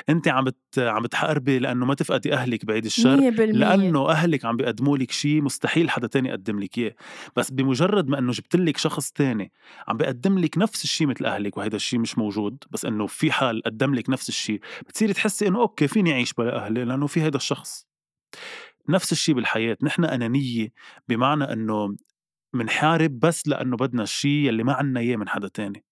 أنت 0.10 0.27
عم 0.27 0.43
بت... 0.43 0.79
عم 0.79 1.03
بتحاربي 1.03 1.60
لأنه 1.60 1.86
ما 1.86 1.93
تفقدي 1.93 2.34
أهلك 2.34 2.65
بعيد 2.65 2.86
الشر 2.86 3.15
لأنه 3.39 4.10
أهلك 4.10 4.46
عم 4.46 4.57
بيقدموا 4.57 4.98
لك 4.98 5.12
شيء 5.12 5.41
مستحيل 5.41 5.89
حدا 5.89 6.07
تاني 6.07 6.29
يقدم 6.29 6.60
لك 6.60 6.77
إياه. 6.77 6.96
بس 7.36 7.51
بمجرد 7.51 8.07
ما 8.07 8.19
إنه 8.19 8.31
جبت 8.31 8.55
لك 8.55 8.77
شخص 8.77 9.12
تاني 9.12 9.51
عم 9.88 9.98
بيقدم 9.98 10.39
لك 10.39 10.57
نفس 10.57 10.84
الشيء 10.84 11.07
مثل 11.07 11.25
أهلك 11.25 11.57
وهذا 11.57 11.75
الشيء 11.75 12.00
مش 12.00 12.17
موجود 12.17 12.63
بس 12.72 12.86
إنه 12.86 13.07
في 13.07 13.31
حال 13.31 13.63
قدم 13.63 13.96
لك 13.96 14.10
نفس 14.10 14.29
الشيء 14.29 14.60
بتصيري 14.88 15.13
تحسي 15.13 15.48
إنه 15.48 15.60
أوكي 15.60 15.88
فيني 15.88 16.12
أعيش 16.13 16.34
بلا 16.34 16.65
أهلي 16.65 16.86
لأنه 16.86 17.07
في 17.07 17.22
هذا 17.22 17.38
الشخص. 17.38 17.88
نفس 18.89 19.12
الشيء 19.12 19.36
بالحياة 19.36 19.77
نحن 19.84 20.05
أنانية 20.05 20.74
بمعنى 21.07 21.43
إنه 21.43 21.96
منحارب 22.53 23.19
بس 23.19 23.48
لأنه 23.48 23.77
بدنا 23.77 24.03
الشيء 24.03 24.50
اللي 24.50 24.63
ما 24.63 24.74
عنا 24.74 25.00
إياه 25.00 25.15
من 25.15 25.29
حدا 25.29 25.48
تاني. 25.48 25.86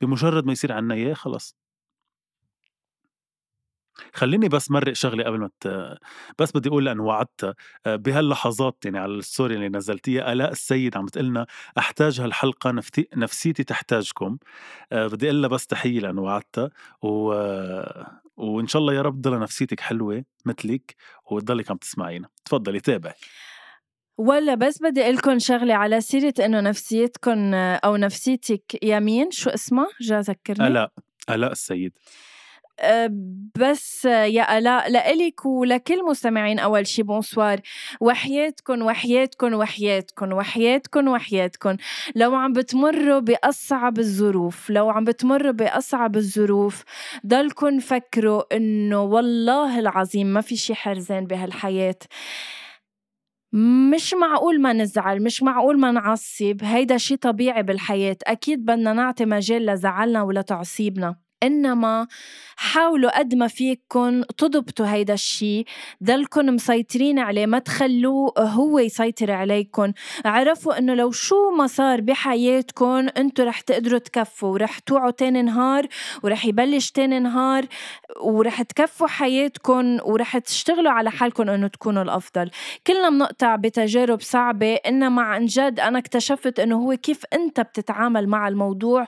بمجرد 0.00 0.46
ما 0.46 0.52
يصير 0.52 0.72
عنا 0.72 0.94
إياه 0.94 1.14
خلص. 1.14 1.59
خلّيني 4.14 4.48
بس 4.48 4.70
مرّق 4.70 4.92
شغلة 4.92 5.24
قبل 5.24 5.38
ما 5.38 5.50
ت 5.60 5.68
بس 6.38 6.52
بدي 6.52 6.68
أقول 6.68 6.84
لإنه 6.84 7.02
وعدتها 7.04 7.54
آه، 7.86 7.96
بهاللحظات 7.96 8.76
يعني 8.84 8.98
على 8.98 9.12
الستوري 9.12 9.54
اللي 9.54 9.68
نزّلتيها 9.68 10.32
آلاء 10.32 10.52
السيد 10.52 10.96
عم 10.96 11.06
تقلنا 11.06 11.46
أحتاج 11.78 12.20
هالحلقة 12.20 12.70
نفتي 12.70 13.08
نفسيتي 13.16 13.64
تحتاجكم. 13.64 14.38
آه، 14.92 15.06
بدي 15.06 15.26
أقول 15.26 15.42
لها 15.42 15.48
بس 15.48 15.66
تحيّة 15.66 16.00
لإنه 16.00 16.22
وعدتها 16.22 16.70
و 17.02 17.34
وإن 18.36 18.66
شاء 18.66 18.82
الله 18.82 18.94
يا 18.94 19.02
رب 19.02 19.20
تضلها 19.20 19.38
نفسيتك 19.38 19.80
حلوة 19.80 20.24
متلِك 20.46 20.94
وتضلِك 21.30 21.70
عم 21.70 21.76
تسمعينا، 21.76 22.28
تفضّلي 22.44 22.80
تابعي. 22.80 23.14
ولا 24.18 24.54
بس 24.54 24.82
بدي 24.82 25.02
أقول 25.02 25.16
لكم 25.16 25.38
شغلة 25.38 25.74
على 25.74 26.00
سيرة 26.00 26.34
إنه 26.44 26.60
نفسيتكم 26.60 27.54
أو 27.54 27.96
نفسيتك 27.96 28.84
يمين 28.84 29.30
شو 29.30 29.50
اسمها؟ 29.50 29.88
جا 30.00 30.20
ذكرني 30.20 30.66
آلاء 30.66 30.92
آلاء 31.30 31.52
السيد. 31.52 31.92
بس 33.58 34.04
يا 34.04 34.58
آلاء 34.58 34.90
لإلك 34.90 35.46
ولكل 35.46 36.04
مستمعين 36.04 36.58
أول 36.58 36.86
شي 36.86 37.02
بونسوار. 37.02 37.60
وحياتكن 38.00 38.82
وحياتكن 38.82 39.54
وحياتكن 39.54 40.32
وحياتكن 40.32 41.08
وحياتكن. 41.08 41.76
لو 42.14 42.34
عم 42.34 42.52
بتمروا 42.52 43.18
بأصعب 43.20 43.98
الظروف 43.98 44.70
لو 44.70 44.90
عم 44.90 45.04
بتمروا 45.04 45.52
بأصعب 45.52 46.16
الظروف 46.16 46.84
ضلكن 47.26 47.78
فكروا 47.78 48.56
إنه 48.56 49.02
والله 49.02 49.78
العظيم 49.78 50.26
ما 50.26 50.40
في 50.40 50.56
شي 50.56 50.74
حرزان 50.74 51.26
بهالحياة. 51.26 51.96
مش 53.92 54.14
معقول 54.14 54.60
ما 54.60 54.72
نزعل 54.72 55.22
مش 55.22 55.42
معقول 55.42 55.80
ما 55.80 55.90
نعصب. 55.90 56.56
هيدا 56.62 56.96
شي 56.96 57.16
طبيعي 57.16 57.62
بالحياة. 57.62 58.16
أكيد 58.26 58.64
بدنا 58.64 58.92
نعطي 58.92 59.24
مجال 59.24 59.66
لزعلنا 59.66 60.22
ولتعصيبنا 60.22 61.16
إنما 61.42 62.06
حاولوا 62.56 63.18
قد 63.18 63.34
ما 63.34 63.48
فيكن 63.48 64.24
تضبطوا 64.38 64.86
هيدا 64.86 65.14
الشي. 65.14 65.64
ضلكن 66.04 66.54
مسيطرين 66.54 67.18
عليه 67.18 67.46
ما 67.46 67.58
تخلوه 67.58 68.32
هو 68.38 68.78
يسيطر 68.78 69.30
عليكن. 69.30 69.92
عرفوا 70.24 70.78
إنه 70.78 70.94
لو 70.94 71.10
شو 71.10 71.50
ما 71.50 71.66
صار 71.66 72.00
بحياتكن 72.00 73.08
إنتو 73.08 73.42
رح 73.42 73.60
تقدروا 73.60 73.98
تكفوا. 73.98 74.48
ورح 74.48 74.78
توعوا 74.78 75.10
تاني 75.10 75.42
نهار 75.42 75.86
ورح 76.22 76.46
يبلش 76.46 76.90
تاني 76.90 77.18
نهار 77.18 77.66
ورح 78.20 78.62
تكفوا 78.62 79.06
حياتكن 79.06 80.00
ورح 80.04 80.38
تشتغلوا 80.38 80.92
على 80.92 81.10
حالكن 81.10 81.48
إنه 81.48 81.66
تكونوا 81.66 82.02
الأفضل. 82.02 82.50
كلنا 82.86 83.10
بنقطع 83.10 83.56
بتجارب 83.56 84.20
صعبة 84.20 84.74
إنما 84.74 85.22
عن 85.22 85.46
جد 85.46 85.80
أنا 85.80 85.98
اكتشفت 85.98 86.60
إنه 86.60 86.76
هو 86.76 86.96
كيف 86.96 87.22
إنت 87.32 87.60
بتتعامل 87.60 88.28
مع 88.28 88.48
الموضوع 88.48 89.06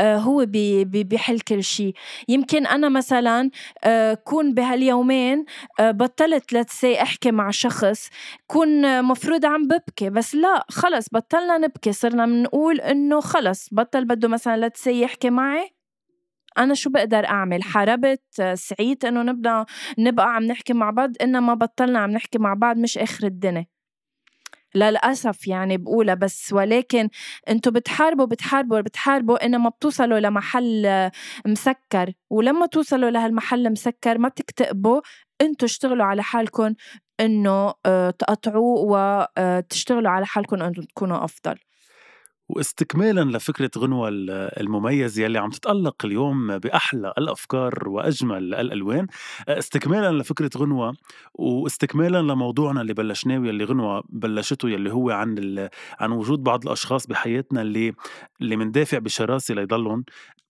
هو 0.00 0.44
بيحل 0.84 1.40
كل 1.40 1.64
شيء. 1.64 1.94
يمكن 2.28 2.66
أنا 2.66 2.88
مثلا 2.88 3.50
آه، 3.84 4.14
كون 4.14 4.54
بهاليومين 4.54 5.44
آه، 5.80 5.90
بطلت 5.90 6.52
لتسي 6.52 7.02
أحكي 7.02 7.30
مع 7.30 7.50
شخص 7.50 8.08
كون 8.46 9.02
مفروض 9.04 9.44
عم 9.46 9.66
ببكي 9.68 10.10
بس 10.10 10.34
لا 10.34 10.64
خلص 10.70 11.06
بطلنا 11.12 11.58
نبكي. 11.58 11.92
صرنا 11.92 12.26
بنقول 12.26 12.80
إنه 12.80 13.20
خلص 13.20 13.68
بطل 13.72 14.04
بده 14.04 14.28
مثلا 14.28 14.66
لتسي 14.66 15.00
يحكي 15.00 15.30
معي. 15.30 15.70
أنا 16.58 16.74
شو 16.74 16.90
بقدر 16.90 17.26
أعمل؟ 17.26 17.62
حاربت 17.62 18.22
سعيت 18.54 19.04
إنه 19.04 19.22
نبقى 19.22 19.66
نبقى 19.98 20.34
عم 20.34 20.42
نحكي 20.44 20.72
مع 20.72 20.90
بعض 20.90 21.12
إنما 21.22 21.54
بطلنا 21.54 21.98
عم 21.98 22.10
نحكي 22.10 22.38
مع 22.38 22.54
بعض 22.54 22.76
مش 22.78 22.98
آخر 22.98 23.26
الدنيا. 23.26 23.66
للأسف 24.78 25.46
يعني 25.48 25.76
بقولها 25.76 26.14
بس 26.14 26.52
ولكن 26.52 27.08
أنتوا 27.48 27.72
بتحاربوا 27.72 28.26
بتحاربوا 28.26 28.80
بتحاربوا 28.80 29.46
إنما 29.46 29.68
بتوصلوا 29.70 30.20
لمحل 30.20 31.10
مسكر. 31.46 32.12
ولما 32.30 32.66
توصلوا 32.66 33.10
لهالمحل 33.10 33.72
مسكر 33.72 34.18
ما 34.18 34.28
بتكتئبوا 34.28 35.00
أنتوا 35.40 35.68
اشتغلوا 35.68 36.04
على 36.06 36.22
حالكم 36.22 36.74
إنه 37.20 37.74
آه، 37.86 38.10
تقطعوه 38.10 39.28
وتشتغلوا 39.38 40.10
على 40.10 40.26
حالكم 40.26 40.56
إنه 40.62 40.72
تكونوا 40.72 41.24
أفضل. 41.24 41.67
واستكمالا 42.48 43.24
لفكرة 43.36 43.70
غنوة 43.78 44.08
المميزة 44.60 45.24
يلي 45.24 45.38
عم 45.38 45.50
تتألق 45.50 46.04
اليوم 46.04 46.58
بأحلى 46.58 47.12
الأفكار 47.18 47.88
وأجمل 47.88 48.54
الألوان. 48.54 49.06
استكمالا 49.48 50.18
لفكرة 50.18 50.50
غنوة 50.56 50.96
واستكمالا 51.34 52.22
لموضوعنا 52.22 52.80
اللي 52.80 52.94
بلشناه 52.94 53.34
يلي 53.36 53.64
غنوة 53.64 54.02
بلشته 54.08 54.68
يلي 54.70 54.92
هو 54.92 55.10
عن 55.10 55.68
عن 56.00 56.12
وجود 56.12 56.42
بعض 56.42 56.64
الأشخاص 56.66 57.06
بحياتنا 57.06 57.62
اللي 57.62 57.92
اللي 58.40 58.56
مندافع 58.56 58.98
بشراسة 58.98 59.54
ليضلهم. 59.54 60.04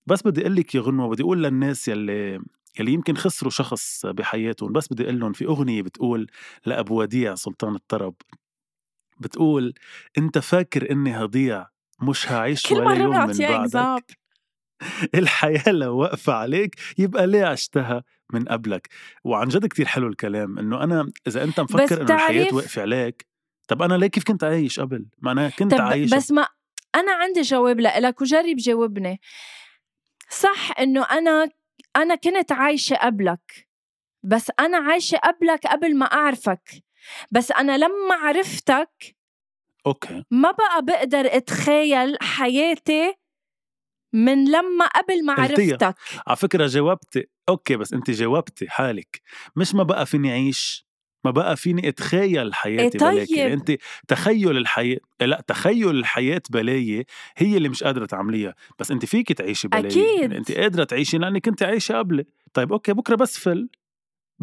بس 0.06 0.22
بدي 0.22 0.40
أقول 0.40 0.56
لك 0.56 0.74
يا 0.74 0.80
غنوة 0.80 1.08
بدي 1.08 1.22
أقول 1.22 1.42
للناس 1.42 1.88
يلي 1.88 2.40
يلي 2.80 2.92
يمكن 2.92 3.16
خسروا 3.16 3.50
شخص 3.50 4.06
بحياتهم 4.06 4.72
بس 4.72 4.92
بدي 4.92 5.04
أقول 5.04 5.20
لهم 5.20 5.32
في 5.32 5.46
أغنية 5.46 5.82
بتقول 5.82 6.26
لأبو 6.66 7.00
وديع 7.00 7.34
سلطان 7.34 7.74
الطرب 7.74 8.14
بتقول 9.20 9.74
أنت 10.18 10.38
فاكر 10.38 10.90
إني 10.92 11.16
هضيع 11.16 11.66
مش 12.02 12.32
هعيش 12.32 12.66
كل 12.66 12.74
ولا 12.74 12.94
يوم 12.94 13.26
من 13.26 13.38
بعدك. 13.38 14.18
الحياة 15.14 15.68
لو 15.72 15.96
واقفة 15.98 16.32
عليك 16.32 16.74
يبقى 16.98 17.26
ليه 17.26 17.44
عشتها 17.44 18.04
من 18.32 18.44
قبلك؟ 18.44 18.88
وعن 19.24 19.48
جد 19.48 19.66
كتير 19.66 19.86
حلو 19.86 20.08
الكلام 20.08 20.58
إنه 20.58 20.84
أنا 20.84 21.10
إذا 21.26 21.44
أنت 21.44 21.60
مفكر 21.60 22.02
إنه 22.02 22.14
الحياة 22.14 22.54
واقفة 22.54 22.82
عليك 22.82 23.26
طب 23.68 23.82
أنا 23.82 23.94
ليه 23.94 24.06
كيف 24.06 24.24
كنت 24.24 24.44
عايش 24.44 24.80
قبل؟ 24.80 25.06
ما 25.18 25.32
أنا 25.32 25.48
كنت 25.48 25.74
طب 25.74 25.80
عايش 25.80 26.14
بس 26.14 26.30
ما 26.30 26.46
أنا 26.94 27.12
عندي 27.12 27.40
جواب 27.40 27.80
لك 27.80 28.20
وجرب 28.20 28.56
جاوبني. 28.56 29.20
صح 30.30 30.80
إنه 30.80 31.02
أنا 31.02 31.48
أنا 31.96 32.14
كنت 32.14 32.52
عايشة 32.52 32.96
قبلك 32.96 33.68
بس 34.22 34.52
أنا 34.60 34.78
عايشة 34.78 35.18
قبلك 35.18 35.66
قبل 35.66 35.96
ما 35.96 36.06
أعرفك. 36.06 36.70
بس 37.30 37.52
أنا 37.52 37.78
لما 37.78 38.14
عرفتك 38.14 39.17
okay. 39.88 40.24
ما 40.30 40.50
بقى 40.50 40.84
بقدر 40.84 41.36
أتخيل 41.36 42.16
حياتي 42.20 43.14
من 44.12 44.44
لما 44.44 44.86
قبل 44.86 45.24
ما 45.24 45.32
عرفتك. 45.32 45.94
على 46.26 46.36
فكرة 46.36 46.66
جاوبتي 46.66 47.26
okay 47.48 47.76
بس 47.76 47.92
أنت 47.92 48.10
جاوبتي 48.10 48.70
حالك. 48.70 49.22
مش 49.56 49.74
ما 49.74 49.82
بقى 49.82 50.06
فيني 50.06 50.30
أعيش 50.30 50.88
ما 51.24 51.30
بقى 51.30 51.56
فيني 51.56 51.88
أتخيل 51.88 52.54
حياتي 52.54 52.98
طيب. 52.98 53.14
بلاكي 53.14 53.52
أنت 53.52 53.72
تخيل 54.08 54.56
الحياة 54.56 54.98
لا 55.20 55.44
تخيل 55.46 55.90
الحياة 55.90 56.42
بلايه 56.50 57.06
هي 57.36 57.56
اللي 57.56 57.68
مش 57.68 57.84
قادرة 57.84 58.06
تعمليها. 58.06 58.54
بس 58.78 58.90
أنت 58.90 59.04
فيك 59.04 59.32
تعيشي 59.32 59.68
بلايه 59.68 59.86
أكيد. 59.86 60.20
يعني 60.20 60.38
أنت 60.38 60.52
قادرة 60.52 60.84
تعيشي 60.84 61.18
لأنك 61.18 61.48
أنت 61.48 61.62
عايشة 61.62 61.98
قبلي. 61.98 62.24
طيب 62.54 62.72
okay 62.72 62.92
بكرة 62.92 63.16
بس 63.16 63.38
فل. 63.38 63.68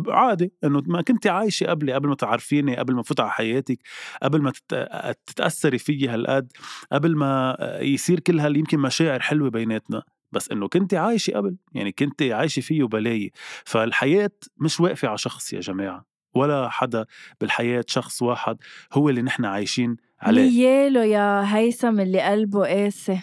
عادي 0.08 0.54
إنه 0.64 0.84
ما 0.88 1.02
كنت 1.02 1.28
عايشة 1.28 1.66
قبلي 1.68 1.94
قبل 1.94 2.08
ما 2.10 2.16
تعرفيني 2.16 2.75
قبل 2.78 2.94
ما 2.96 3.04
فوت 3.04 3.20
على 3.20 3.32
حياتك 3.32 3.78
قبل 4.24 4.42
ما 4.42 4.52
تت- 4.52 5.18
تتأثري 5.25 5.78
فيي 5.78 6.08
هالقد 6.08 6.52
قبل 6.92 7.16
ما 7.16 7.58
يصير 7.82 8.20
كل 8.20 8.40
هال 8.40 8.58
يمكن 8.58 8.80
مشاعر 8.80 9.20
حلوة 9.20 9.50
بيناتنا. 9.50 10.04
بس 10.32 10.52
إنه 10.52 10.68
كنت 10.68 10.94
عايشة 10.94 11.32
قبل 11.34 11.56
يعني 11.74 11.92
كنت 11.92 12.22
عايشة 12.22 12.60
فيه 12.60 12.84
وبلاي 12.84 13.32
فالحياة 13.66 14.32
مش 14.58 14.80
واقفة 14.80 15.08
على 15.08 15.18
شخص 15.18 15.54
يا 15.54 15.60
جماعة 15.60 16.06
ولا 16.34 16.70
حدا 16.70 17.06
بالحياة 17.42 17.84
شخص 17.88 18.22
واحد 18.22 18.58
هو 18.94 19.10
اللي 19.10 19.22
نحن 19.22 19.46
عايشين 19.46 19.98
عليه. 20.22 20.50
نياله 20.50 21.04
يا 21.04 21.56
هيثم 21.58 22.00
اللي 22.00 22.22
قلبه 22.22 22.66
قاسي. 22.68 23.20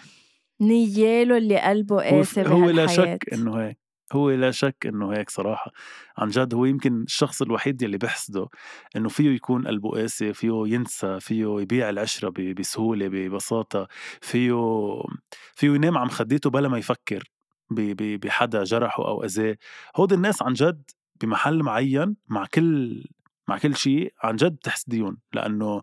نياله 0.61 1.37
اللي 1.37 1.59
قلبه 1.59 1.95
قاسي 2.01 2.41
هو 2.47 2.69
لا. 2.69 2.87
شك 2.87 3.19
إنه 3.33 3.55
هيك. 3.61 3.77
هو 4.15 4.31
لا 4.31 4.51
شك 4.51 4.75
إنه 4.85 5.13
هيك 5.13 5.29
صراحة. 5.29 5.71
عن 6.17 6.29
جد 6.29 6.53
هو 6.53 6.65
يمكن 6.65 7.03
الشخص 7.03 7.41
الوحيد 7.41 7.81
يلي 7.81 7.97
بحسده 7.97 8.47
إنه 8.95 9.09
فيه 9.09 9.29
يكون 9.35 9.67
قلبه 9.67 9.89
قاسي 9.89 10.33
فيه 10.33 10.63
ينسى 10.67 11.19
فيه 11.19 11.59
يبيع 11.61 11.89
العشرة 11.89 12.29
بسهولة 12.53 13.07
ببساطة 13.07 13.87
فيه 14.21 14.53
فيه 15.55 15.67
ينام 15.69 15.97
عم 15.97 16.09
خديته 16.09 16.49
بلا 16.49 16.69
ما 16.69 16.77
يفكر 16.77 17.23
بحدا 17.69 18.63
جرحه 18.63 19.07
أو 19.07 19.23
أذاه. 19.23 19.57
هود 19.97 20.13
الناس 20.13 20.41
عن 20.43 20.53
جد 20.53 20.83
بمحل 21.21 21.63
معين 21.63 22.15
مع 22.29 22.45
كل 22.53 23.03
مع 23.47 23.57
كل 23.57 23.75
شيء 23.75 24.13
عن 24.23 24.35
جد 24.35 24.51
بتحسديهم 24.55 25.17
لأنه 25.33 25.81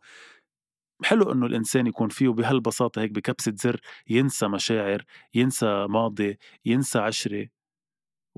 حلو 1.05 1.33
إنه 1.33 1.47
الإنسان 1.47 1.87
يكون 1.87 2.09
فيه 2.09 2.29
بهالبساطة 2.29 3.03
هيك 3.03 3.11
بكبسة 3.13 3.53
زر 3.57 3.81
ينسى 4.09 4.49
مشاعر 4.49 5.05
ينسى 5.35 5.87
ماضي 5.91 6.39
ينسى 6.65 6.99
عشرة. 6.99 7.60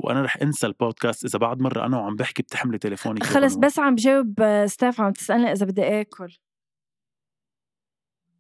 وأنا 0.04 0.22
رح 0.22 0.36
أنسى 0.42 0.66
البودكاست 0.66 1.24
إذا 1.24 1.38
بعد 1.38 1.60
مرة 1.60 1.86
أنا 1.86 1.98
وعم 1.98 2.16
بحكي 2.16 2.42
بتحملي 2.42 2.78
تليفونك 2.78 3.20
يا 3.20 3.26
خلص. 3.26 3.54
بس 3.56 3.78
عم 3.78 3.94
جاوب 3.94 4.40
آه، 4.40 4.66
ستاف 4.66 5.00
عم 5.00 5.12
تسألني 5.12 5.52
إذا 5.52 5.66
بدي 5.66 5.82
آكل. 6.00 6.36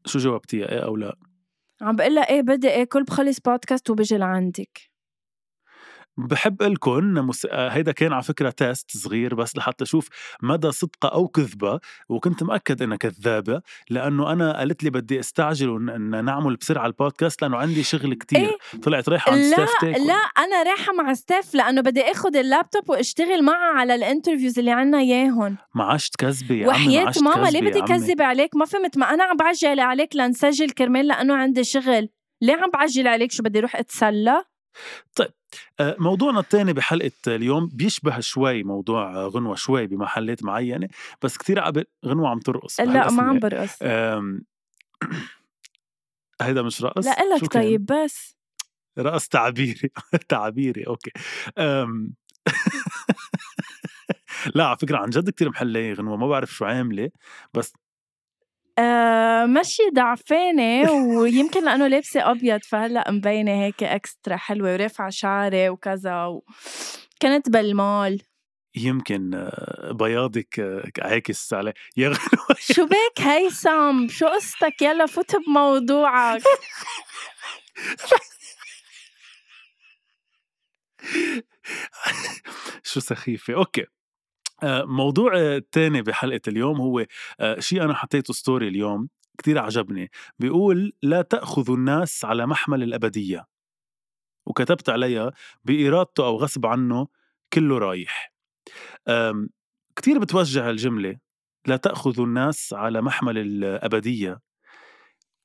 شو 0.06 0.18
جاوبتيها؟ 0.18 0.68
إيه 0.72 0.84
أو 0.84 0.96
لا؟ 0.96 1.16
عم 1.82 1.96
بقول 1.96 2.14
لها 2.14 2.30
إيه 2.30 2.40
بدي 2.42 2.68
آكل 2.82 3.02
بخلص 3.04 3.40
بودكاست 3.40 3.90
وبجي 3.90 4.16
لعندك. 4.16 4.91
بحب 6.16 6.62
لكم 6.62 7.04
مس... 7.04 7.46
آه، 7.50 7.68
هيدا 7.68 7.92
كان 7.92 8.12
على 8.12 8.22
فكرة 8.22 8.50
test 8.50 8.96
صغير 8.96 9.34
بس 9.34 9.56
لحتى 9.56 9.84
أشوف 9.84 10.08
مدى 10.42 10.72
صدقها 10.72 11.08
أو 11.10 11.28
كذبة 11.28 11.80
وكنت 12.08 12.42
مأكد 12.42 12.82
إنها 12.82 12.96
كذابة 12.96 13.62
لأنه 13.90 14.32
أنا 14.32 14.58
قالت 14.58 14.84
لي 14.84 14.90
بدي 14.90 15.20
أستعجل 15.20 15.68
وان 15.68 16.24
نعمل 16.24 16.56
بسرعة 16.56 16.86
البودكاست 16.86 17.42
لأنه 17.42 17.56
عندي 17.56 17.82
شغل 17.82 18.14
كتير. 18.14 18.38
إيه؟ 18.38 18.56
طلعت 18.82 19.08
رايحة 19.08 19.32
عند 19.32 19.42
Steph 19.42 19.70
تاكل 19.80 20.06
لا 20.06 20.14
أنا 20.14 20.62
رايحة 20.62 20.92
مع 20.92 21.14
ستاف 21.14 21.54
لأنه 21.54 21.80
بدي 21.80 22.02
آخد 22.02 22.36
اللابتوب 22.36 22.90
وأشتغل 22.90 23.42
معها 23.44 23.78
على 23.78 23.94
ال 23.94 24.00
interviews 24.00 24.58
اللي 24.58 24.70
عنا 24.70 24.98
إياهم 24.98 25.56
ما 25.74 25.84
عادش 25.84 26.08
تكذبي 26.10 26.58
يا 26.58 26.72
عمي 26.72 26.78
ما 26.78 26.88
وحياة 26.88 27.04
عادش 27.04 27.18
ماما 27.18 27.48
ليه 27.48 27.60
بدي 27.60 27.78
عمي. 27.78 27.88
كذب 27.88 28.22
عليك؟ 28.22 28.56
ما 28.56 28.64
فهمت 28.64 28.98
ما 28.98 29.14
أنا 29.14 29.24
عم 29.24 29.36
بعجل 29.36 29.80
عليك 29.80 30.16
لنسجل 30.16 30.70
كرمال 30.70 31.06
لأنه 31.06 31.34
عندي 31.34 31.64
شغل. 31.64 32.08
ليه 32.42 32.54
عم 32.54 32.70
بعجل 32.70 33.08
عليك؟ 33.08 33.32
شو 33.32 33.42
بدي 33.42 33.60
روح 33.60 33.76
أتسلى؟ 33.76 34.44
آه، 35.80 35.96
موضوعنا 35.98 36.40
الثاني 36.40 36.72
بحلقة 36.72 37.10
اليوم 37.26 37.70
بيشبه 37.72 38.20
شوي 38.20 38.62
موضوع 38.62 39.26
غنوة 39.26 39.54
شوي 39.54 39.86
بمحلات 39.86 40.44
معينة 40.44 40.88
بس 41.22 41.36
كتير 41.36 41.60
قبل 41.60 41.84
غنوة 42.06 42.28
عم 42.28 42.38
ترقص 42.38 42.80
لا 42.80 43.10
ما 43.10 43.22
عم 43.22 43.38
برقص. 43.38 43.82
هيدا 46.42 46.62
مش 46.62 46.82
رقص 46.82 47.06
لا 47.06 47.38
كان؟ 47.38 47.62
طيب 47.62 47.86
بس 47.86 48.36
رقص 48.98 49.28
تعبيري 49.28 49.90
تعبيري 50.28 50.86
أوكي 50.86 51.10
أم... 51.58 52.14
لا 54.54 54.66
على 54.66 54.78
فكرة 54.78 54.98
عن 54.98 55.10
جد 55.10 55.30
كتير 55.30 55.48
محلية 55.48 55.92
غنوة 55.92 56.16
ما 56.16 56.28
بعرف 56.28 56.54
شو 56.54 56.64
عاملة 56.64 57.10
بس 57.54 57.72
آه 58.82 59.46
مشي 59.46 59.82
ضعفانة 59.94 60.92
ويمكن 60.92 61.64
لأنه 61.64 61.86
لابسة 61.86 62.30
أبيض 62.30 62.60
فهلأ 62.64 63.10
مبينة 63.10 63.52
هيك 63.64 63.82
إكسترا 63.82 64.36
حلوة 64.36 64.72
ورافعة 64.72 65.10
شعري 65.10 65.68
وكذا 65.68 66.24
و... 66.24 66.44
كنت 67.22 67.50
بالمول. 67.50 68.22
يمكن 68.76 69.34
آه، 69.34 69.92
بياضك 69.92 70.60
آه، 70.60 70.84
عاكس 70.98 71.52
عليه 71.54 71.74
يا 71.96 72.08
غنوة 72.08 72.56
شو 72.74 72.86
بك 72.86 73.20
هيثم 73.20 74.08
شو 74.08 74.26
قصتك؟ 74.26 74.82
يلا 74.82 75.06
فوت 75.06 75.36
بموضوعك. 75.36 76.42
شو 82.84 83.00
سخيفة؟ 83.00 83.54
okay. 83.54 83.86
موضوع 84.64 85.32
الثاني 85.36 86.02
بحلقة 86.02 86.40
اليوم 86.48 86.80
هو 86.80 87.06
آه، 87.40 87.60
شيء 87.60 87.84
أنا 87.84 87.94
حطيته 87.94 88.34
story 88.34 88.68
اليوم 88.68 89.08
كتير 89.38 89.58
عجبني. 89.58 90.10
بيقول 90.38 90.92
لا 91.02 91.22
تأخذوا 91.22 91.76
الناس 91.76 92.24
على 92.24 92.46
محمل 92.46 92.82
الأبدية. 92.82 93.46
وكتبت 94.46 94.88
عليها 94.88 95.32
بإرادته 95.64 96.26
أو 96.26 96.36
غصب 96.36 96.66
عنه 96.66 97.08
كله 97.52 97.78
رايح. 97.78 98.32
كتير 99.96 100.18
بتوجع 100.18 100.70
الجملة 100.70 101.18
لا 101.66 101.76
تأخذوا 101.76 102.26
الناس 102.26 102.72
على 102.72 103.02
محمل 103.02 103.38
الأبدية. 103.38 104.40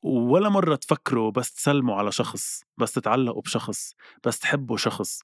ولا 0.04 0.50
مرة 0.50 0.76
تفكروا 0.76 1.32
بس 1.32 1.54
تسلموا 1.54 1.96
على 1.96 2.12
شخص 2.12 2.64
بس 2.78 2.94
تتعلقوا 2.94 3.42
بشخص 3.42 3.94
بس 4.26 4.40
تحبوا 4.40 4.78
شخص 4.78 5.22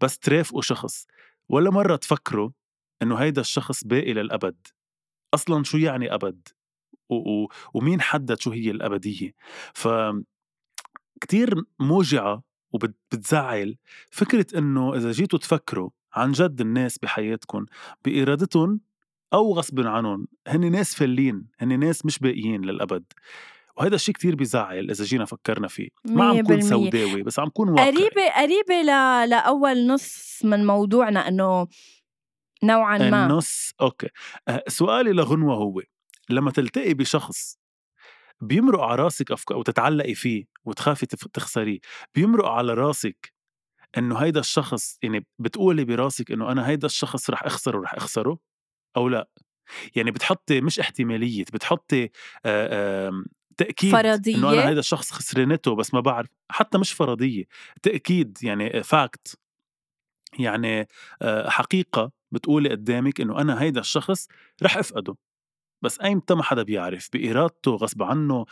بس 0.00 0.18
ترافقوا 0.18 0.62
شخص. 0.62 1.06
ولا 1.48 1.70
مرة 1.70 1.96
تفكروا 1.96 2.50
إنه 3.02 3.16
هيدا 3.16 3.40
الشخص 3.40 3.84
باقي 3.84 4.12
للأبد. 4.12 4.66
أصلا 5.34 5.64
شو 5.64 5.78
يعني 5.78 6.14
أبد؟ 6.14 6.48
و- 7.08 7.14
و- 7.44 7.48
ومين 7.74 8.00
حدد 8.00 8.40
شو 8.40 8.50
هي 8.50 8.70
الأبدية؟ 8.70 9.34
ف 9.74 9.88
كتير 11.20 11.54
موجعة 11.78 12.42
وبتزعل 12.72 13.76
فكرة 14.10 14.46
إنه 14.58 14.94
إذا 14.96 15.12
جيتوا 15.12 15.38
تفكروا 15.38 15.90
عن 16.14 16.32
جد 16.32 16.60
الناس 16.60 16.98
بحياتكم 16.98 17.66
بإرادتهم 18.04 18.80
أو 19.32 19.52
غصب 19.52 19.80
عنهم 19.80 20.28
هن 20.48 20.72
ناس 20.72 20.94
فلين 20.94 21.46
هن 21.58 21.80
ناس 21.80 22.06
مش 22.06 22.18
باقيين 22.18 22.64
للأبد. 22.64 23.04
وهذا 23.76 23.94
الشيء 23.94 24.14
كتير 24.14 24.34
بيزعل 24.34 24.90
إذا 24.90 25.04
جينا 25.04 25.24
فكرنا 25.24 25.68
فيه. 25.68 25.88
ما 26.04 26.24
عم 26.24 26.42
كون. 26.42 26.60
سوداوي 26.60 27.22
بس 27.22 27.38
عم 27.38 27.48
كون 27.48 27.68
واقعي. 27.68 27.90
قريبة 27.90 28.28
قريبة 28.36 28.82
ل... 28.82 28.86
لأول 29.30 29.86
نص 29.86 30.40
من 30.44 30.66
موضوعنا 30.66 31.28
إنه 31.28 31.66
نوعا 32.64 32.98
ما. 32.98 33.26
النص 33.26 33.72
أوكي. 33.80 34.08
أه، 34.48 34.64
سؤالي 34.68 35.12
لغنوة 35.12 35.54
هو 35.54 35.82
لما 36.30 36.50
تلتقي 36.50 36.94
بشخص 36.94 37.58
بيمرق 38.40 38.80
على 38.80 39.02
راسك 39.02 39.32
أفكار 39.32 39.56
أو 39.56 39.62
تتعلقي 39.62 40.14
فيه 40.14 40.44
وتخافي 40.64 41.06
تخسريه 41.06 41.78
بيمرق 42.14 42.48
على 42.48 42.74
راسك 42.74 43.32
إنه 43.98 44.18
هيدا 44.18 44.40
الشخص 44.40 44.98
يعني 45.02 45.26
بتقولي 45.38 45.84
براسك 45.84 46.32
إنه 46.32 46.52
أنا 46.52 46.68
هيدا 46.68 46.86
الشخص 46.86 47.30
رح 47.30 47.44
أخسره 47.44 47.80
رح 47.80 47.94
أخسره 47.94 48.38
أو 48.96 49.08
لا؟ 49.08 49.28
يعني 49.96 50.10
بتحطي 50.10 50.60
مش 50.60 50.80
احتمالية 50.80 51.44
بتحطي 51.52 52.10
آه، 52.46 53.24
تأكيد 53.56 53.92
فرضية؟ 53.92 54.36
إنه 54.36 54.52
أنا 54.52 54.68
هيدا 54.68 54.80
الشخص 54.80 55.10
خسرانته 55.10 55.74
بس 55.76 55.94
ما 55.94 56.00
بعرف 56.00 56.28
حتى 56.50 56.78
مش 56.78 56.92
فرضية 56.92 57.44
تأكيد 57.82 58.38
يعني 58.42 58.82
فاكت 58.82 59.38
يعني 60.38 60.88
آه، 61.22 61.48
حقيقة. 61.48 62.12
بتقولي 62.32 62.68
قدامك 62.68 63.20
إنه 63.20 63.40
أنا 63.40 63.62
هيدا 63.62 63.80
الشخص 63.80 64.28
رح 64.62 64.76
أفقده. 64.76 65.16
بس 65.82 66.00
ايمتى 66.00 66.34
ما 66.34 66.42
حدا 66.42 66.62
بيعرف 66.62 67.08
بإرادته 67.12 67.70
غصب 67.70 68.02
عنه 68.02 68.44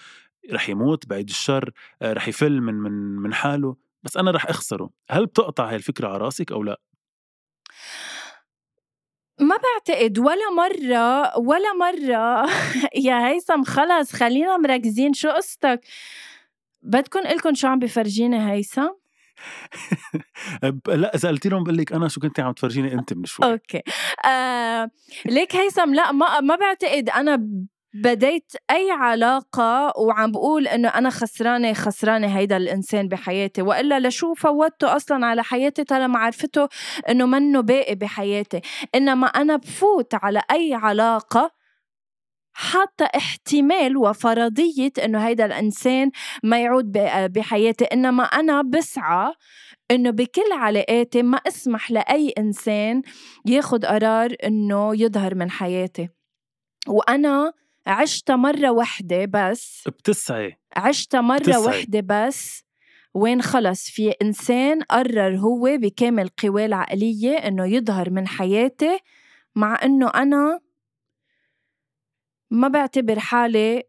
رح 0.53 0.69
يموت 0.69 1.07
بعيد 1.07 1.29
الشر 1.29 1.71
آه، 2.03 2.12
رح 2.12 2.29
يفل 2.29 2.61
من 2.61 2.75
من 2.75 2.93
من 3.16 3.35
حاله. 3.35 3.77
بس 4.03 4.16
أنا 4.16 4.31
رح 4.31 4.47
أخسره. 4.47 4.90
هل 5.11 5.27
بتقطع 5.27 5.69
هاي 5.71 5.77
الفكرة 5.77 6.09
على 6.09 6.19
رأسك 6.19 6.53
أو 6.53 6.62
لا؟ 6.62 6.81
ما 9.40 9.57
بعتقد. 9.57 10.19
ولا 10.19 10.51
مرة 10.57 11.38
ولا 11.38 11.73
مرة. 11.73 12.51
يا 13.07 13.29
هيثم 13.29 13.64
خلص 13.64 14.12
خلينا 14.12 14.57
مركزين. 14.57 15.12
شو 15.12 15.29
قصتك؟ 15.31 15.81
بدكم 16.83 17.21
إلكم 17.21 17.55
شو 17.55 17.69
عم 17.69 17.79
بفرجيني 17.79 18.51
هيثم؟ 18.53 18.99
لأ 20.88 21.11
قلت 21.29 21.46
لهم 21.46 21.64
بقول 21.64 21.76
لك 21.79 21.92
أنا 21.92 22.09
شو 22.09 22.20
كنت 22.20 22.40
عم 22.40 22.53
تفرجيني 22.53 22.92
انت 22.94 23.12
من 23.14 23.24
شوي. 23.24 23.46
okay. 23.53 23.83
آه 24.26 24.90
ليك 25.26 25.57
هيثم 25.57 25.94
لأ 25.94 26.12
ما 26.12 26.40
ما 26.40 26.57
بعتقد 26.57 27.09
أنا 27.11 27.46
بديت 27.94 28.53
أي 28.70 28.90
علاقة 28.90 29.92
وعم 29.98 30.33
بقول 30.33 30.66
إنه 30.68 30.88
أنا 30.88 31.11
خسرانة 31.11 31.72
خسرانة 31.72 32.38
هيدا 32.38 32.57
الإنسان 32.57 33.09
بحياتي 33.09 33.62
وإلا 33.62 34.09
لشو 34.09 34.35
فوتته 34.35 34.96
أصلا 34.96 35.26
على 35.26 35.42
حياتي 35.44 35.85
طالما 35.85 36.18
عرفته 36.18 36.68
إنه 37.09 37.26
منه 37.26 37.61
باقي 37.61 37.94
بحياتي. 37.94 38.61
إنما 38.94 39.26
أنا 39.26 39.57
بفوت 39.57 40.14
على 40.14 40.42
أي 40.50 40.74
علاقة 40.74 41.60
حاطة 42.52 43.04
احتمال 43.04 43.96
وفرضية 43.96 44.92
إنه 45.04 45.26
هيدا 45.26 45.46
الإنسان 45.46 46.10
ما 46.42 46.62
يعود 46.62 46.92
بحياتي 47.32 47.84
إنما 47.84 48.24
أنا 48.24 48.62
بسعى 48.62 49.32
إنه 49.90 50.10
بكل 50.10 50.52
علاقاتي 50.52 51.22
ما 51.22 51.36
أسمح 51.38 51.90
لأي 51.90 52.28
إنسان 52.38 53.02
ياخد 53.46 53.84
قرار 53.84 54.34
إنه 54.44 55.02
يظهر 55.02 55.34
من 55.34 55.50
حياتي. 55.50 56.08
وأنا 56.88 57.52
عشت 57.86 58.30
مرة 58.30 58.70
وحدة 58.70 59.24
بس. 59.24 59.84
بتسعي. 59.88 60.56
عشت 60.76 61.16
مرة 61.16 61.38
بتسعي. 61.38 61.64
وحدة 61.64 62.00
بس. 62.00 62.62
وين 63.14 63.42
خلص؟ 63.42 63.90
في 63.90 64.10
إنسان 64.22 64.82
قرر 64.82 65.36
هو 65.36 65.76
بكامل 65.76 66.28
قواه 66.42 66.66
العقلية 66.66 67.36
إنه 67.36 67.66
يظهر 67.66 68.10
من 68.10 68.28
حياتي 68.28 68.98
مع 69.56 69.78
إنه 69.84 70.08
أنا 70.08 70.60
ما 72.50 72.68
بعتبر 72.68 73.18
حالي 73.18 73.82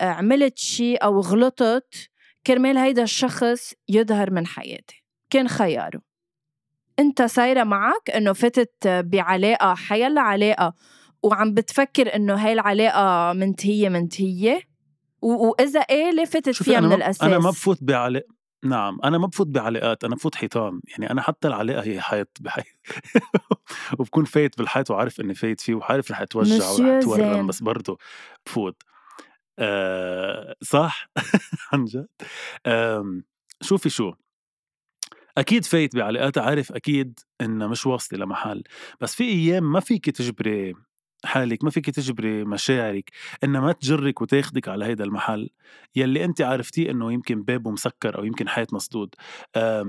عملت 0.00 0.58
شي 0.58 0.94
أو 0.96 1.20
غلطت 1.20 2.10
كرمال 2.46 2.78
هيدا 2.78 3.02
الشخص 3.02 3.74
يظهر 3.88 4.30
من 4.30 4.46
حياتي. 4.46 5.04
كان 5.30 5.48
خياره 5.48 6.00
انت 6.98 7.22
صايرة 7.22 7.64
معك 7.64 8.10
إنه 8.10 8.32
فتت 8.32 8.88
بعلاقة 8.88 9.74
حيلا 9.74 10.20
علاقة 10.20 10.74
وعم 11.22 11.54
بتفكر 11.54 12.14
إنه 12.16 12.34
هاي 12.34 12.52
العلاقة 12.52 13.32
منتهية 13.32 13.88
منتهية؟ 13.88 14.60
و- 15.22 15.46
وإذا 15.48 15.80
إيه 15.80 16.10
ليه 16.10 16.24
فتت 16.24 16.50
فيها 16.62 16.80
من 16.80 16.88
ما 16.88 16.94
الاساس 16.94 17.22
أنا 17.22 17.38
ما 17.38 17.50
بفوت 17.50 17.78
بعلاقة. 17.84 18.37
نعم 18.64 18.98
أنا 19.04 19.18
ما 19.18 19.26
بفوت 19.26 19.46
بعلاقات 19.46 20.04
أنا 20.04 20.14
بفوت 20.14 20.34
حيطان 20.34 20.80
يعني 20.88 21.10
أنا 21.10 21.22
حتى 21.22 21.48
العلاقة 21.48 21.82
هي 21.82 22.00
حيط 22.00 22.38
بحيط 22.42 22.66
وبكون 23.98 24.24
فايت 24.24 24.58
بالحيط 24.58 24.90
وعارف 24.90 25.20
إني 25.20 25.34
فايت 25.34 25.60
فيه 25.60 25.74
وعارف 25.74 26.10
رح 26.10 26.20
أتوجع 26.20 26.68
ورح 26.70 26.86
أتورم. 26.86 27.46
بس 27.46 27.62
برضه 27.62 27.98
بفوت. 28.46 28.82
أه 29.58 30.56
صح؟ 30.62 31.10
عن 31.72 31.84
جد. 31.84 32.08
أم 32.66 33.24
شوفي 33.62 33.90
شو 33.90 34.12
أكيد 35.38 35.64
فايت 35.64 35.96
بعلاقات 35.96 36.38
عارف 36.38 36.72
أكيد 36.72 37.20
إنها 37.40 37.66
مش 37.66 37.86
واصلة 37.86 38.18
لمحل 38.18 38.62
بس 39.00 39.14
في 39.14 39.24
أيام 39.24 39.72
ما 39.72 39.80
فيك 39.80 40.10
تجبري 40.10 40.74
حالك 41.24 41.64
ما 41.64 41.70
فيك 41.70 41.90
تجبري 41.90 42.44
مشاعرك 42.44 43.10
إنها 43.44 43.60
ما 43.60 43.72
تجرك 43.72 44.20
وتاخدك 44.20 44.68
على 44.68 44.84
هيدا 44.84 45.04
المحل. 45.04 45.50
يلي 45.96 46.24
انت 46.24 46.40
عرفتيه 46.40 46.90
إنه 46.90 47.12
يمكن 47.12 47.42
بابه 47.42 47.70
مسكر 47.70 48.18
أو 48.18 48.24
يمكن 48.24 48.48
حيط 48.48 48.74
مسدود. 48.74 49.14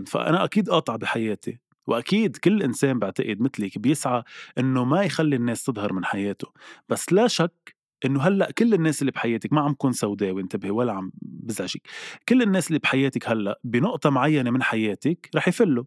فأنا 0.08 0.44
أكيد 0.44 0.70
قاطع 0.70 0.96
بحياتي 0.96 1.60
وأكيد 1.88 2.38
كل 2.38 2.63
إنسان 2.63 3.00
بعتقد 3.00 3.42
مثلك 3.42 3.78
بيسعى 3.78 4.24
إنه 4.58 4.86
ما 4.86 5.04
يخلي 5.04 5.36
الناس 5.36 5.63
تظهر 5.63 5.94
من 5.94 6.06
حياته. 6.06 6.48
بس 6.89 7.13
لا 7.13 7.28
شك 7.28 7.76
إنه 8.06 8.22
هلأ 8.22 8.52
كل 8.52 8.74
الناس 8.74 9.02
اللي 9.02 9.12
بحياتك 9.12 9.54
ما 9.54 9.62
عم 9.62 9.74
كون 9.74 9.92
سوداوي 9.94 10.42
انتبهي 10.42 10.72
ولا 10.72 10.94
عم 10.94 11.12
بزعجك. 11.22 11.82
كل 12.30 12.42
الناس 12.42 12.68
اللي 12.68 12.80
بحياتك 12.80 13.30
هلأ 13.30 13.60
بنقطة 13.63 14.10
معينة 14.10 14.52
من 14.52 14.63
حياتك 14.63 15.30
رح 15.36 15.48
يفلوا. 15.48 15.84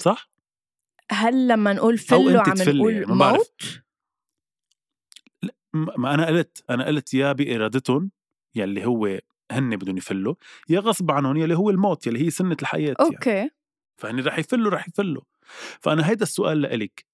صح؟ 0.00 0.28
هل 1.10 1.48
لما 1.48 1.72
نقول 1.72 1.98
فلو 1.98 2.40
عم 2.40 2.54
نقول 2.58 2.92
يعني. 2.92 3.06
موت؟ 3.06 3.62
ما 5.72 6.14
أنا 6.14 6.26
قلت 6.26 6.64
أنا 6.70 6.86
قلت 6.86 7.14
يا 7.14 7.32
بإرادتهم 7.32 8.10
يلي 8.54 8.86
هو 8.86 9.18
هن 9.50 9.76
بدهم 9.76 9.96
يفلوا 9.96 10.34
يا 10.68 10.80
غصب 10.80 11.10
عنهم 11.10 11.36
يلي 11.36 11.54
هو 11.54 11.70
الموت 11.70 12.06
يلي 12.06 12.26
هي 12.26 12.30
سنة 12.30 12.56
الحياة 12.62 12.96
يعني. 12.98 13.14
أوكي. 13.16 13.50
فهني 14.00 14.22
رح 14.22 14.38
يفلوا 14.38 14.70
رح 14.70 14.88
يفلوا. 14.88 15.22
فأنا 15.80 16.08
هيدا 16.10 16.22
السؤال 16.22 16.60
لإلك. 16.60 17.06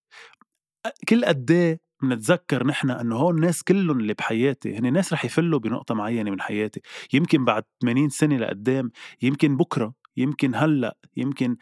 كل 1.08 1.24
قد 1.24 1.50
إيه 1.50 1.80
بنتذكر 2.02 2.66
نحن 2.66 2.90
إنه 2.90 3.16
هون 3.16 3.34
الناس 3.34 3.62
كلهم 3.62 4.00
اللي 4.00 4.14
بحياتي 4.14 4.78
هن 4.78 4.92
ناس 4.92 5.12
رح 5.12 5.24
يفلوا 5.24 5.58
بنقطة 5.58 5.94
معينة 5.94 6.30
من 6.30 6.40
حياتي. 6.40 6.80
يمكن 7.12 7.44
بعد 7.44 7.64
80 7.82 8.08
سنة 8.08 8.36
لقدام 8.36 8.90
يمكن 9.22 9.56
بكرة 9.56 9.94
يمكن 10.16 10.54
هلأ 10.54 10.96
يمكن 11.16 11.56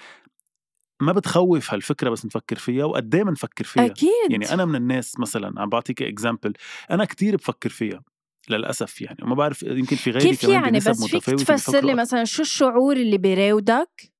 ما 1.02 1.12
بتخوف 1.12 1.74
هالفكرة 1.74 2.10
بس 2.10 2.26
نفكر 2.26 2.56
فيها 2.56 2.84
وقد 2.84 3.14
إيه 3.14 3.22
بنفكر 3.22 3.64
فيها؟ 3.64 3.86
أكيد. 3.86 4.30
يعني 4.30 4.52
أنا 4.52 4.64
من 4.64 4.76
الناس 4.76 5.18
مثلا 5.18 5.60
عم 5.60 5.68
بعطيك 5.68 6.02
اكزامبل 6.02 6.52
أنا 6.90 7.04
كتير 7.04 7.36
بفكر 7.36 7.70
فيها 7.70 8.02
للأسف 8.48 9.00
يعني 9.00 9.18
وما 9.22 9.34
بعرف 9.34 9.62
يمكن 9.62 9.96
في 9.96 10.10
غيري 10.10 10.28
كيف 10.28 10.44
يعني؟ 10.44 10.78
بس 10.78 11.04
فيك 11.04 11.24
تفسر 11.24 11.84
لي 11.84 11.94
مثلا 11.94 12.24
شو 12.24 12.42
الشعور 12.42 12.96
اللي 12.96 13.18
بيراودك؟ 13.18 14.12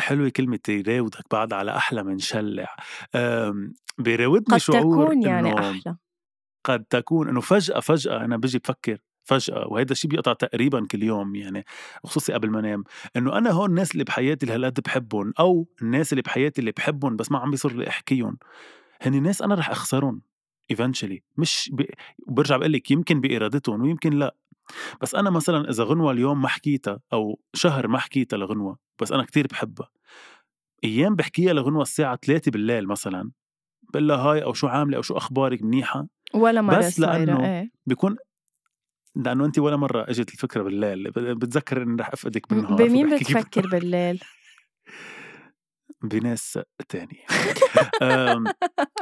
حلوة 0.00 0.28
كلمة 0.28 0.58
يراودك 0.68 1.24
بعد 1.30 1.52
على 1.52 1.76
أحلى 1.76 2.02
من 2.02 2.18
شلع. 2.18 2.76
بيراودني 3.98 4.54
قد 4.54 4.60
شعور 4.60 5.06
تكون 5.06 5.22
يعني 5.22 5.58
أحلى. 5.58 5.96
قد 6.64 6.84
تكون 6.84 7.28
إنه 7.28 7.40
فجأة 7.40 7.80
فجأة 7.80 8.24
أنا 8.24 8.36
بجي 8.36 8.58
بفكر 8.58 8.98
فجأة 9.26 9.66
وهذا 9.68 9.92
الشيء 9.92 10.10
بيقطع 10.10 10.32
تقريبا 10.32 10.86
كل 10.90 11.02
يوم 11.02 11.34
يعني 11.34 11.64
خصوصي 12.04 12.32
قبل 12.32 12.50
ما 12.50 12.60
أنام. 12.60 12.84
إنه 13.16 13.38
أنا 13.38 13.50
هون 13.50 13.70
الناس 13.70 13.92
اللي 13.92 14.04
بحياتي 14.04 14.46
اللي 14.46 14.54
هالقد 14.54 14.80
بحبهم 14.80 15.32
أو 15.40 15.68
الناس 15.82 16.12
اللي 16.12 16.22
بحياتي 16.22 16.60
اللي 16.60 16.72
بحبهم 16.72 17.16
بس 17.16 17.30
ما 17.30 17.38
عم 17.38 17.50
بيصير 17.50 17.72
لي 17.72 17.88
أحكيهم 17.88 18.38
هن 19.02 19.22
ناس 19.22 19.42
أنا 19.42 19.54
رح 19.54 19.70
أخسرهم 19.70 20.22
eventually. 20.72 21.18
مش 21.36 21.70
ب... 21.72 21.82
وبرجع 22.26 22.56
بقول 22.56 22.72
لك 22.72 22.90
يمكن 22.90 23.20
بإرادتهم 23.20 23.82
ويمكن 23.82 24.12
لا. 24.12 24.36
بس 25.00 25.14
أنا 25.14 25.30
مثلا 25.30 25.70
إذا 25.70 25.84
غنوة 25.84 26.12
اليوم 26.12 26.42
ما 26.42 26.48
حكيتها 26.48 27.00
أو 27.12 27.40
شهر 27.54 27.88
ما 27.88 27.98
حكيتها 27.98 28.36
لغنوة 28.36 28.78
بس 29.02 29.12
أنا 29.12 29.24
كتير 29.24 29.46
بحبها 29.46 29.90
أيام 30.84 31.16
بحكيها 31.16 31.52
لغنوة 31.52 31.82
الساعة 31.82 32.18
3 32.26 32.50
بالليل 32.50 32.86
مثلا 32.88 33.30
بقول 33.82 34.08
لها 34.08 34.16
هاي 34.16 34.42
أو 34.42 34.52
شو 34.52 34.66
عاملة 34.66 34.96
أو 34.96 35.02
شو 35.02 35.16
أخبارك 35.16 35.62
منيحة؟ 35.62 36.06
ولا 36.34 36.62
مرة 36.62 36.78
بس 36.78 37.00
لأنه 37.00 37.44
إيه. 37.46 37.70
بيكون 37.86 38.16
لأنه 39.16 39.44
انت 39.44 39.58
ولا 39.58 39.76
مرة 39.76 40.10
إجت 40.10 40.32
الفكرة 40.32 40.62
بالليل. 40.62 41.10
بتذكر 41.10 41.82
اني 41.82 41.96
رح 42.02 42.12
أفقدك 42.12 42.48
بالنهار 42.50 42.74
بمين 42.76 43.16
بتفكر 43.16 43.66
بالليل؟ 43.66 44.20
بناس 46.02 46.58
تانية. 46.88 47.26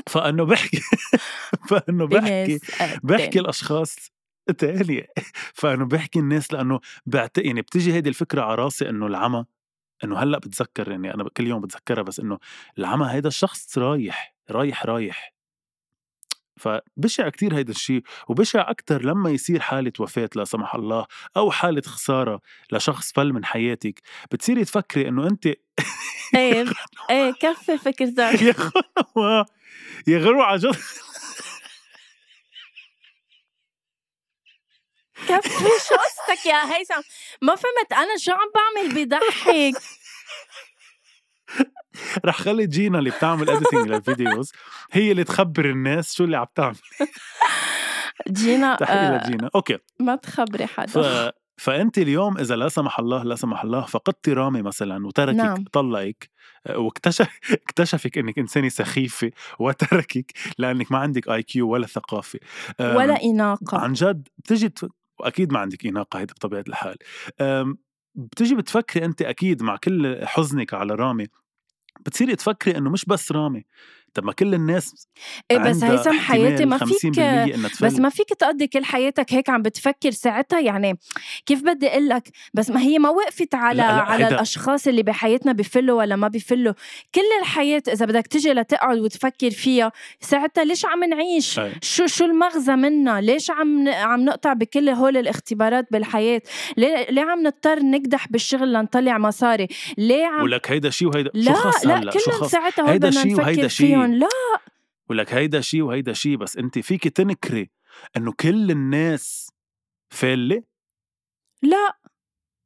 فأنه 0.07 0.45
بحكي 0.45 0.81
فأنه 1.69 2.07
بحكي 2.07 2.61
آه، 2.81 3.01
بحكي. 3.03 3.39
الأشخاص 3.39 3.97
تانية. 4.59 5.07
فأنه 5.55 5.85
بحكي 5.85 6.19
الناس 6.19 6.53
لأنه 6.53 6.81
بعت 7.07 7.39
يعني 7.39 7.63
بتيجي 7.63 7.93
هيدي 7.93 8.09
الفكرة 8.09 8.43
على 8.43 8.55
راسي 8.55 8.89
إنه 8.89 9.07
العمى 9.07 9.45
إنه 10.05 10.19
هلأ 10.19 10.39
بتذكر 10.39 10.91
يعني 10.91 11.15
أنا 11.15 11.29
كل 11.37 11.47
يوم 11.47 11.61
بتذكرها 11.61 12.03
بس 12.03 12.21
إنه 12.21 12.39
العمى 12.79 13.07
هيدا 13.11 13.29
الشخص 13.29 13.79
رايح 13.79 14.37
رايح 14.51 14.87
رايح. 14.87 15.34
فبشع 16.57 17.29
كتير 17.29 17.57
هيدا 17.57 17.71
الشيء 17.73 18.03
وبشع 18.29 18.71
أكتر 18.71 19.03
لما 19.05 19.31
يصير 19.31 19.61
حالة 19.61 19.93
وفاة 20.01 20.31
لا 20.37 20.45
سمح 20.45 20.75
الله 20.75 21.07
أو 21.37 21.51
حالة 21.51 21.83
خسارة 21.83 22.41
لشخص 22.73 23.13
فل 23.13 23.33
من 23.33 23.45
حياتك. 23.45 24.01
بتصيري 24.33 24.65
تفكري 24.65 25.09
إنه 25.09 25.27
أنت 25.27 25.47
إيه 26.37 26.65
إيه 27.11 27.33
كفي 27.33 27.79
فكرتك 27.79 28.43
يا 28.43 28.55
غنوة 29.17 29.47
يا 30.07 30.19
غنوة 30.19 30.45
عن 30.45 30.59
جد. 30.59 30.77
كفي 35.29 35.65
شو 35.89 35.95
قصتك 35.95 36.47
يا 36.47 36.77
هيثم؟ 36.77 37.01
ما 37.43 37.55
فهمت 37.55 37.93
أنا 37.93 38.17
شو 38.19 38.33
عم 38.33 38.39
بعمل 38.55 39.05
بضحك؟ 39.07 39.83
رح 42.27 42.41
خلي 42.41 42.67
جينا 42.67 42.99
اللي 42.99 43.11
بتعمل 43.11 43.51
editing 43.51 43.89
لل 43.89 44.05
videos 44.05 44.53
هي 44.93 45.11
اللي 45.11 45.25
تخبر 45.25 45.71
الناس 45.71 46.15
شو 46.15 46.25
اللي 46.25 46.37
عم 46.37 46.47
تعمل. 46.55 46.77
جينا 48.29 48.77
آه 48.83 49.27
لجينا 49.27 49.51
okay. 49.55 49.79
ما 50.01 50.17
تخبري 50.17 50.67
ف... 50.67 50.81
حدا 50.81 51.33
فأنت 51.57 51.99
اليوم 51.99 52.39
إذا 52.39 52.57
لا 52.57 52.69
سمح 52.69 52.99
الله 52.99 53.23
لا 53.23 53.35
سمح 53.35 53.63
الله 53.63 53.81
فقدتي 53.81 54.33
رامي 54.33 54.63
مثلا 54.63 55.07
وتركك 55.07 55.37
نعم. 55.37 55.65
طلقك 55.73 56.31
آه، 56.67 56.79
واكتشف 56.79 57.39
اكتشفك 57.67 58.19
إنك 58.19 58.39
إنسانة 58.39 58.69
سخيفة 58.69 59.31
وتركك 59.59 60.33
لأنك 60.59 60.93
ما 60.93 60.99
عندك 60.99 61.29
EQ 61.29 61.69
ولا 61.69 61.87
ثقافة. 61.87 62.39
ولا 62.81 63.23
إناقة. 63.23 63.79
عن 63.79 63.93
جد 63.93 64.29
بتجي 64.39 64.69
تف... 64.69 64.89
وأكيد 65.21 65.53
ما 65.53 65.59
عندك 65.59 65.87
إناقة 65.87 66.19
هيدا 66.19 66.35
بطبيعة 66.35 66.65
الحال. 66.69 66.97
بتجي 68.15 68.55
بتفكري 68.55 69.05
انت 69.05 69.23
أكيد 69.23 69.63
مع 69.63 69.77
كل 69.77 70.27
حزنك 70.27 70.75
على 70.75 70.95
رامي 70.95 71.27
بتصيري 72.07 72.37
تفكري 72.37 72.79
إنه 72.79 72.91
مش 72.91 73.05
بس 73.07 73.33
رامي. 73.33 73.65
طب 74.15 74.25
ما 74.25 74.33
كل 74.33 74.55
الناس 74.55 75.09
إيه 75.51 75.59
بس 75.59 75.85
هيثم 75.85 76.19
حياتي 76.19 76.65
ما 76.65 76.79
فيك 76.79 77.15
50% 77.15 77.19
إنها 77.19 77.69
تفل 77.69 77.87
بس 77.87 77.99
ما 77.99 78.09
فيك 78.09 78.29
تقضي 78.29 78.67
كل 78.67 78.85
حياتك 78.85 79.33
هيك 79.33 79.51
عم 79.51 79.63
بتفكر 79.63 80.11
ساعتها؟ 80.11 80.61
يعني 80.61 80.99
كيف 81.47 81.63
بدي 81.63 81.89
أقول 81.89 82.09
لك؟ 82.09 82.29
بس 82.55 82.71
ما 82.71 82.81
هي 82.81 82.99
ما 82.99 83.09
وقفت 83.09 83.55
على 83.55 83.77
لا، 83.77 83.83
لا، 83.83 84.03
على 84.03 84.29
الأشخاص 84.29 84.87
اللي 84.87 85.03
بحياتنا 85.03 85.53
بفلوا 85.53 85.99
ولا 85.99 86.17
ما 86.17 86.29
بفلوا. 86.29 86.73
كل 87.15 87.21
الحياة 87.41 87.83
إذا 87.89 88.07
بدك 88.07 88.27
تجي 88.27 88.53
لتقعد 88.53 88.99
وتفكر 88.99 89.51
فيها 89.51 89.93
ساعتها 90.21 90.65
ليش 90.65 90.87
عم 90.87 91.05
نعيش؟ 91.05 91.59
أي. 91.59 91.73
شو 91.83 92.07
شو 92.07 92.25
المغزى 92.25 92.77
منها؟ 92.77 93.21
ليش 93.21 93.51
عم 93.51 93.89
عم 93.89 94.25
نقطع 94.25 94.53
بكل 94.53 94.89
هول 94.89 95.17
الاختبارات 95.17 95.87
بالحياة؟ 95.91 96.43
ليه, 96.77 97.11
ليه 97.11 97.23
عم 97.23 97.43
نضطر 97.47 97.83
نقدح 97.83 98.29
بالشغل 98.29 98.73
لنطلع 98.73 99.19
مصاري؟ 99.19 99.69
ليه 99.99 100.27
عم 100.27 100.43
ولك 100.43 100.71
هيدا 100.71 100.91
شيء 100.91 101.09
وهيدا 101.09 101.31
شو 101.35 101.41
لا 101.41 101.55
خاص 101.55 101.87
لا 101.87 102.01
شو 102.01 102.11
كلهم 102.11 102.41
خاص؟ 102.41 102.51
ساعتها 102.51 102.93
هيدا 102.93 103.09
بدنا 103.09 103.23
شي 103.23 103.35
وهيدا 103.35 103.65
نفكر 103.65 103.69
لا. 104.07 104.29
ولك 105.11 105.33
هيدا 105.35 105.61
شيء 105.61 105.83
وهيدا 105.83 106.13
شيء 106.13 106.37
بس 106.37 106.57
انت 106.57 106.79
فيك 106.79 107.09
تنكري 107.09 107.71
إنه 108.17 108.33
كل 108.33 108.71
الناس 108.71 109.51
فالة؟ 110.11 110.63
لا. 111.63 111.97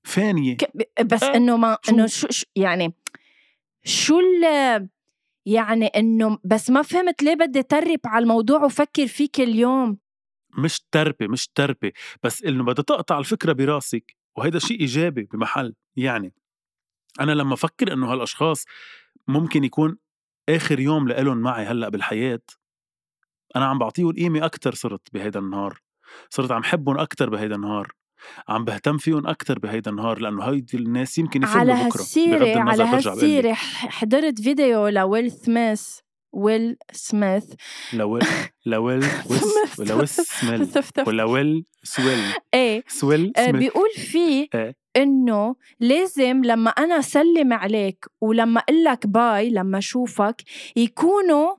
فانية. 0.04 0.56
ك- 0.56 1.02
بس 1.02 1.22
آه، 1.22 1.36
إنه 1.36 1.56
ما؟ 1.56 1.78
إنه 1.88 2.06
شو, 2.06 2.26
شو 2.30 2.46
يعني 2.56 2.94
شو 3.84 4.20
ال 4.20 4.88
يعني 5.46 5.86
إنه 5.86 6.38
بس 6.44 6.70
ما 6.70 6.82
فهمت 6.82 7.22
ليه 7.22 7.34
بدي 7.34 7.62
ترب 7.62 8.00
على 8.04 8.22
الموضوع 8.22 8.64
وفكر 8.64 9.06
فيه 9.06 9.28
كل 9.34 9.48
يوم. 9.54 9.98
مش 10.58 10.80
تربة 10.92 11.26
مش 11.28 11.48
تربة 11.48 11.92
بس 12.22 12.42
إنه 12.42 12.64
بدها 12.64 12.82
تقطع 12.84 13.18
الفكرة 13.18 13.52
براسك 13.52 14.16
وهيدا 14.36 14.58
شيء 14.58 14.80
إيجابي 14.80 15.22
بمحل. 15.32 15.74
يعني 15.96 16.32
أنا 17.20 17.32
لما 17.32 17.54
أفكر 17.54 17.92
إنه 17.92 18.12
هالأشخاص 18.12 18.64
ممكن 19.28 19.64
يكون 19.64 19.98
آخر 20.48 20.80
يوم 20.80 21.08
لإلهم 21.08 21.36
معي 21.38 21.64
هلأ 21.66 21.88
بالحياة 21.88 22.40
أنا 23.56 23.64
عم 23.66 23.78
بعطيهم 23.78 24.12
قيمة 24.12 24.44
أكثر 24.46 24.74
صرت 24.74 25.00
بهيدا 25.12 25.40
النهار 25.40 25.80
صرت 26.30 26.52
عم 26.52 26.62
حبهم 26.64 26.98
أكثر 26.98 27.30
بهيدا 27.30 27.54
النهار 27.54 27.92
عم 28.48 28.64
بهتم 28.64 28.98
فيهم 28.98 29.26
أكثر 29.26 29.58
بهيدا 29.58 29.90
النهار 29.90 30.18
لأنه 30.18 30.44
هيدي 30.44 30.76
الناس 30.76 31.18
يمكن 31.18 31.44
على 31.44 31.72
بكرة 31.74 32.02
على 32.68 32.82
لك. 32.84 33.06
هالسيرة 33.24 33.52
ح- 33.52 33.88
حضرت 33.88 34.40
فيديو 34.40 34.88
لويل 34.88 35.30
سميث 35.32 35.98
ويل 36.32 36.76
سميث 36.92 37.44
لويل 37.92 38.24
لويل 38.66 39.04
ويس 39.30 39.78
ولا 39.78 39.94
ويس 39.94 40.20
سميل 40.20 40.68
ولا 41.06 41.24
ويل 41.24 41.64
سويل 41.82 42.18
إيه 42.54 42.84
سويل 42.88 43.32
سميث 43.36 43.56
بيقول 43.56 43.90
فيه 43.90 44.48
إيه. 44.54 44.76
إنه 44.96 45.56
لازم 45.80 46.44
لما 46.44 46.70
أنا 46.70 47.00
سلم 47.00 47.52
عليك 47.52 48.04
ولما 48.20 48.60
أقول 48.60 48.84
لك 48.84 49.06
باي 49.06 49.50
لما 49.50 49.78
أشوفك 49.78 50.42
يكونوا 50.76 51.54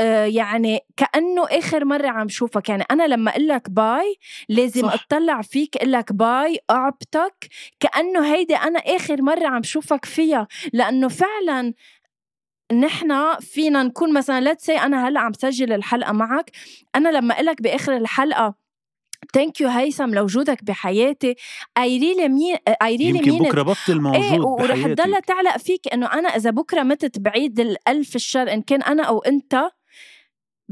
آه، 0.00 0.24
يعني 0.24 0.80
كأنه 0.96 1.44
آخر 1.50 1.84
مرة 1.84 2.08
عم 2.08 2.28
شوفك. 2.28 2.68
يعني 2.68 2.84
أنا 2.90 3.06
لما 3.08 3.30
أقول 3.30 3.48
لك 3.48 3.70
باي 3.70 4.16
لازم 4.48 4.82
صح. 4.82 4.92
أطلع 4.92 5.42
فيك 5.42 5.76
أقول 5.76 5.92
لك 5.92 6.12
باي 6.12 6.58
اعبطك 6.70 7.48
كأنه 7.80 8.34
هيدي 8.34 8.56
أنا 8.56 8.78
آخر 8.78 9.22
مرة 9.22 9.46
عم 9.46 9.62
شوفك 9.62 10.04
فيها. 10.04 10.48
لأنه 10.72 11.08
فعلا 11.08 11.74
نحن 12.80 13.38
فينا 13.40 13.82
نكون 13.82 14.12
مثلا 14.12 14.40
là 14.40 14.56
c'est 14.58 14.72
أنا 14.72 15.08
هلأ 15.08 15.20
عم 15.20 15.32
سجل 15.32 15.72
الحلقة 15.72 16.12
معك 16.12 16.50
أنا 16.94 17.08
لما 17.08 17.34
أقول 17.34 17.46
لك 17.46 17.62
بآخر 17.62 17.96
الحلقة 17.96 18.62
thank 19.34 19.60
you 19.60 19.68
هيثم 19.68 20.14
لوجودك 20.14 20.64
بحياتي 20.64 21.34
I 21.78 21.98
really 21.98 22.28
mean 22.28 22.56
it 22.82 22.96
really 22.96 23.18
يمكن 23.18 23.30
مين 23.30 23.42
بكرة 23.42 23.62
بطل 23.62 24.00
موجود 24.00 24.22
إيه 24.22 24.40
ورح 24.40 24.86
تضلها 24.86 25.20
تعلق 25.20 25.56
فيك 25.56 25.92
إنه 25.92 26.06
أنا 26.06 26.28
إذا 26.28 26.50
بكرة 26.50 26.82
متت 26.82 27.18
بعيد 27.18 27.60
الألف 27.60 28.16
الشر 28.16 28.52
إن 28.52 28.62
كان 28.62 28.82
أنا 28.82 29.02
أو 29.02 29.18
أنت 29.18 29.70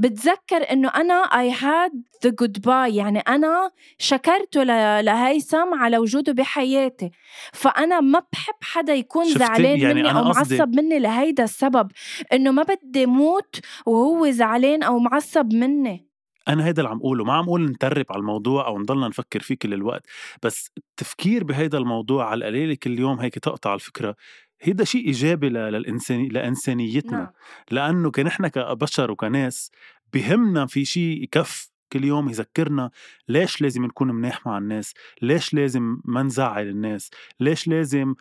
بتذكر 0.00 0.70
إنه 0.72 0.88
أنا 0.88 1.14
I 1.14 1.50
had 1.50 1.92
the 2.24 2.31
goodbye 2.31 2.96
يعني 2.96 3.18
أنا 3.18 3.70
شكرته 3.98 4.62
لهيثم 5.00 5.74
على 5.74 5.98
وجوده 5.98 6.32
بحياتي. 6.32 7.10
فأنا 7.52 8.00
ما 8.00 8.22
بحب 8.32 8.54
حدا 8.62 8.94
يكون؟ 8.94 9.24
زعلان 9.24 9.80
يعني 9.80 9.94
مني 9.94 10.10
أو 10.10 10.24
معصب 10.24 10.68
مني 10.74 10.98
لهيدا 10.98 11.44
السبب 11.44 11.90
إنه 12.32 12.50
ما 12.50 12.62
بدي 12.62 13.06
موت 13.06 13.60
وهو 13.86 14.30
زعلان 14.30 14.82
أو 14.82 14.98
معصب 14.98 15.52
مني. 15.52 16.06
أنا 16.48 16.66
هيدا 16.66 16.82
اللي 16.82 16.90
عم 16.90 16.98
اقوله 16.98 17.24
ما 17.24 17.32
عم 17.32 17.44
أقول 17.44 17.64
نترب 17.64 18.06
على 18.10 18.20
الموضوع 18.20 18.66
أو 18.66 18.78
نضلنا 18.78 19.08
نفكر 19.08 19.40
فيه 19.40 19.54
كل 19.54 19.74
الوقت 19.74 20.06
بس 20.42 20.70
التفكير 20.78 21.44
بهيدا 21.44 21.78
الموضوع 21.78 22.30
على 22.30 22.38
القليلة 22.38 22.76
كل 22.82 22.98
يوم 22.98 23.20
هيك 23.20 23.38
تقطع 23.38 23.74
الفكرة. 23.74 24.16
هيدا 24.62 24.85
شيء 24.85 25.07
إيجابي 25.07 25.49
ل- 25.49 25.53
للانساني 25.53 26.29
لإنسانيتنا. 26.29 27.18
نعم. 27.18 27.31
لأنه 27.70 28.11
كنحن 28.11 28.46
كبشر 28.49 29.11
وكناس 29.11 29.70
بهمنا 30.12 30.66
في 30.66 30.85
شيء 30.85 31.23
يكف 31.23 31.70
كل 31.92 32.05
يوم 32.05 32.29
يذكرنا 32.29 32.90
ليش 33.29 33.61
لازم 33.62 33.85
نكون 33.85 34.11
مناح 34.12 34.46
مع 34.46 34.59
الناس؟ 34.59 34.94
ليش 35.23 35.55
لازم 35.55 36.01
ما 36.05 36.23
نزعل 36.23 36.68
الناس؟ 36.68 37.11
ليش 37.40 37.68
لازم 37.68 38.14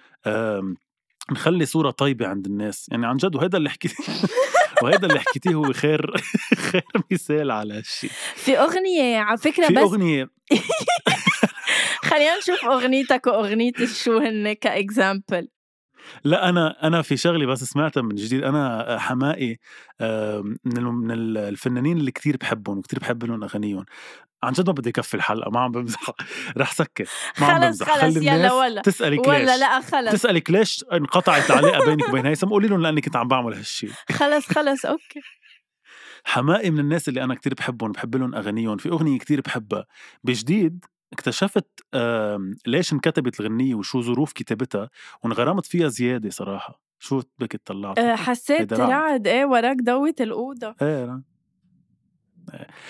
نخلي 1.31 1.65
صورة 1.65 1.91
طيبة 1.91 2.27
عند 2.27 2.45
الناس؟ 2.45 2.87
يعني 2.91 3.07
عن 3.07 3.17
جد 3.17 3.35
وهذا 3.35 3.57
اللي 3.57 3.69
حكيت 3.69 3.93
وهذا 4.83 5.05
اللي 5.07 5.19
حكيتيه 5.19 5.53
هو 5.55 5.73
خير 5.73 6.17
خير 6.71 6.83
مثال 7.11 7.51
على 7.51 7.73
هالشيء. 7.73 8.09
في 8.35 8.57
أغنية 8.57 9.17
على 9.19 9.37
فكرة 9.37 9.67
في 9.67 9.73
بس 9.73 9.79
أغنية. 9.81 10.29
خلينا 12.09 12.37
نشوف 12.37 12.65
أغنيتك 12.65 13.27
وأغنية 13.27 13.71
شو 14.03 14.17
هن 14.17 14.53
كاكزامبل 14.53 15.47
لا 16.23 16.49
أنا 16.49 16.87
أنا 16.87 17.01
في 17.01 17.17
شغله 17.17 17.45
بس 17.45 17.63
سمعتها 17.63 18.01
من 18.01 18.15
جديد 18.15 18.43
أنا 18.43 18.97
حمائي 18.99 19.59
من 20.65 20.83
من 20.83 21.11
ال- 21.11 21.37
الفنانين 21.37 21.97
اللي 21.97 22.11
كتير 22.11 22.37
بحبهم 22.37 22.77
وكتير 22.77 22.99
بحب 22.99 23.23
لهم 23.23 23.43
أغانيهم. 23.43 23.85
عن 24.43 24.53
جد 24.53 24.67
ما 24.67 24.73
بدي 24.73 24.91
كفي 24.91 25.13
الحلقة 25.13 25.51
ما 25.51 25.59
عم 25.59 25.71
بمزح. 25.71 25.99
رح 26.57 26.71
سكر 26.71 27.05
ما 27.39 27.45
عم 27.47 27.53
خلص 27.61 27.65
بمزح. 27.65 27.85
خلص 28.01 28.15
خلي 28.15 28.27
يلا 28.27 28.53
ولا. 28.53 28.81
تسالك 28.81 29.27
ولا 29.27 29.39
ليش 29.51 29.59
لا 29.59 29.81
خلص. 29.81 30.11
تسالك 30.13 30.51
ليش 30.51 30.85
انقطعت 30.93 31.51
العلاقة 31.51 31.85
بينك 31.85 32.09
وبين 32.09 32.25
هيثم 32.25 32.47
قولي 32.47 32.67
لهم 32.67 32.81
لأني 32.81 33.01
كنت 33.01 33.15
عم 33.15 33.27
بعمل 33.27 33.53
هالشيء 33.53 33.89
خلص 34.19 34.45
خلص 34.53 34.85
أوكي. 34.85 35.21
حمائي 36.23 36.71
من 36.71 36.79
الناس 36.79 37.09
اللي 37.09 37.23
أنا 37.23 37.35
كتير 37.35 37.53
بحبهم 37.53 37.91
بحب 37.91 38.15
لهم 38.15 38.35
أغانيهم. 38.35 38.77
في 38.77 38.89
أغنية 38.89 39.19
كتير 39.19 39.41
بحبها. 39.41 39.85
بجديد 40.23 40.85
اكتشفت 41.13 41.67
آم، 41.93 42.55
ليش 42.67 42.93
انكتبت 42.93 43.39
الغنية 43.39 43.75
وشو 43.75 44.01
ظروف 44.01 44.33
كتابتها 44.33 44.89
وانغرمت 45.23 45.65
فيها 45.65 45.87
زيادة 45.87 46.29
صراحة. 46.29 46.81
شو 46.99 47.21
بك 47.39 47.61
طلعت 47.65 47.99
أه، 47.99 48.15
حسيت 48.15 48.73
رعد. 48.73 49.27
إيه 49.27 49.45
وراك 49.45 49.77
ضوة 49.83 50.15
الأوضة. 50.19 50.75
إيه 50.81 51.03
أنا. 51.03 51.23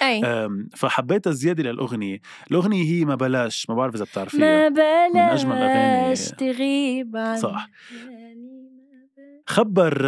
أي. 0.02 0.26
آم، 0.26 0.70
فحبيتها 0.76 1.32
زيادة 1.32 1.64
للأغنية. 1.64 2.20
الأغنية 2.52 2.84
هي 2.84 3.06
ما 3.06 3.16
بلاش 3.16 3.70
ما 3.70 3.76
بعرف 3.76 3.96
إذا 3.96 4.04
بتعرفيها. 4.04 4.40
ما 4.40 4.70
بلاش 4.70 5.42
أجمل 5.42 5.58
الأغاني. 5.58 6.16
تغيب 6.16 7.18
عني 7.18 7.40
صح. 7.40 7.70
خبر 9.50 10.08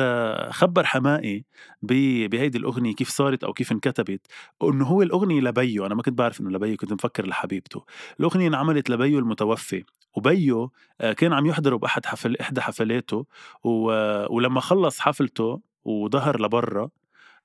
خبر 0.51 0.83
حمائي 0.85 1.45
بهيدي 1.81 2.57
الأغنية 2.57 2.95
كيف 2.95 3.09
صارت 3.09 3.43
أو 3.43 3.53
كيف 3.53 3.71
انكتبت 3.71 4.27
إنه 4.63 4.85
هو 4.87 5.01
الأغنية 5.01 5.41
لبيو 5.41 5.85
أنا 5.85 5.95
ما 5.95 6.01
كنت 6.03 6.17
بعرف 6.17 6.41
إنه 6.41 6.49
لبيو 6.49 6.77
كنت 6.77 6.93
مفكر 6.93 7.25
لحبيبته 7.27 7.85
الأغنية 8.19 8.47
انعملت 8.47 8.89
لبيو 8.89 9.19
المتوفي 9.19 9.83
وبيو 10.15 10.71
آه، 11.01 11.13
كان 11.13 11.33
عم 11.33 11.45
يحضره 11.45 11.75
بأحد 11.77 12.05
حفل 12.05 12.37
إحدى 12.37 12.61
حفلاته 12.61 13.25
ولما 13.63 14.61
خلص 14.61 14.99
حفلته 14.99 15.61
وظهر 15.85 16.41
لبرا 16.41 16.89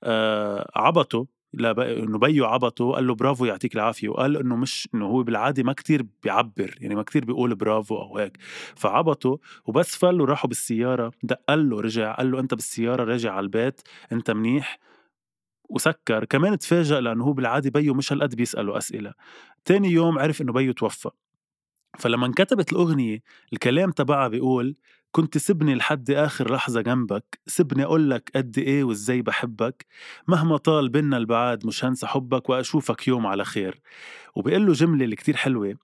آه، 0.03 0.71
عبطه. 0.75 1.27
إنه 1.55 2.17
بيو 2.17 2.45
عبطه 2.45 2.91
قال 2.91 3.07
له 3.07 3.15
برافو 3.15 3.45
يعطيك 3.45 3.75
العافية 3.75 4.09
وقال 4.09 4.37
إنه 4.37 4.55
مش 4.55 4.89
إنه 4.95 5.05
هو 5.05 5.23
بالعادة 5.23 5.63
ما 5.63 5.73
كتير 5.73 6.05
بيعبر 6.23 6.75
يعني 6.81 6.95
ما 6.95 7.03
كتير 7.03 7.25
بيقول 7.25 7.55
برافو 7.55 7.95
أو 8.01 8.17
هيك. 8.17 8.37
فعبطه 8.75 9.39
وبس 9.65 9.95
فلوا 9.95 10.25
راحوا 10.25 10.47
بالسيارة 10.47 11.11
دق 11.23 11.53
له 11.53 11.81
رجع 11.81 12.13
قال 12.15 12.31
له 12.31 12.39
أنت 12.39 12.53
بالسيارة 12.53 13.03
راجع 13.03 13.31
على 13.33 13.43
البيت 13.43 13.81
أنت 14.11 14.31
منيح. 14.31 14.79
وسكر 15.69 16.25
كمان 16.25 16.57
تفاجأ 16.57 16.99
لأنه 17.01 17.23
هو 17.25 17.33
بالعادة 17.33 17.69
بيو 17.69 17.93
مش 17.93 18.13
هالقد 18.13 18.35
بيسأله 18.35 18.77
أسئلة. 18.77 19.13
تاني 19.65 19.89
يوم 19.91 20.19
عرف 20.19 20.41
إنه 20.41 20.53
بيو 20.53 20.73
توفى. 20.73 21.09
فلما 21.99 22.25
انكتبت 22.27 22.71
الأغنية 22.73 23.19
الكلام 23.53 23.91
تبعها 23.91 24.27
بيقول 24.27 24.75
كنت 25.17 25.37
سبني 25.37 25.75
لحد 25.75 26.11
آخر 26.11 26.53
لحظة 26.53 26.81
جنبك 26.81 27.39
سبني 27.47 27.83
أقول 27.83 28.09
لك 28.09 28.31
قد 28.35 28.57
إيه 28.57 28.83
وإزاي 28.83 29.21
بحبك. 29.21 29.85
مهما 30.27 30.57
طال 30.57 30.89
بينا 30.89 31.17
البعاد 31.17 31.65
مش 31.65 31.85
هنسى 31.85 32.07
حبك 32.07 32.49
وأشوفك 32.49 33.07
يوم 33.07 33.27
على 33.27 33.45
خير. 33.45 33.79
وبيقول 34.35 34.65
له 34.65 34.73
جملة 34.73 35.05
اللي 35.05 35.15
كتير 35.15 35.35
حلوة 35.35 35.75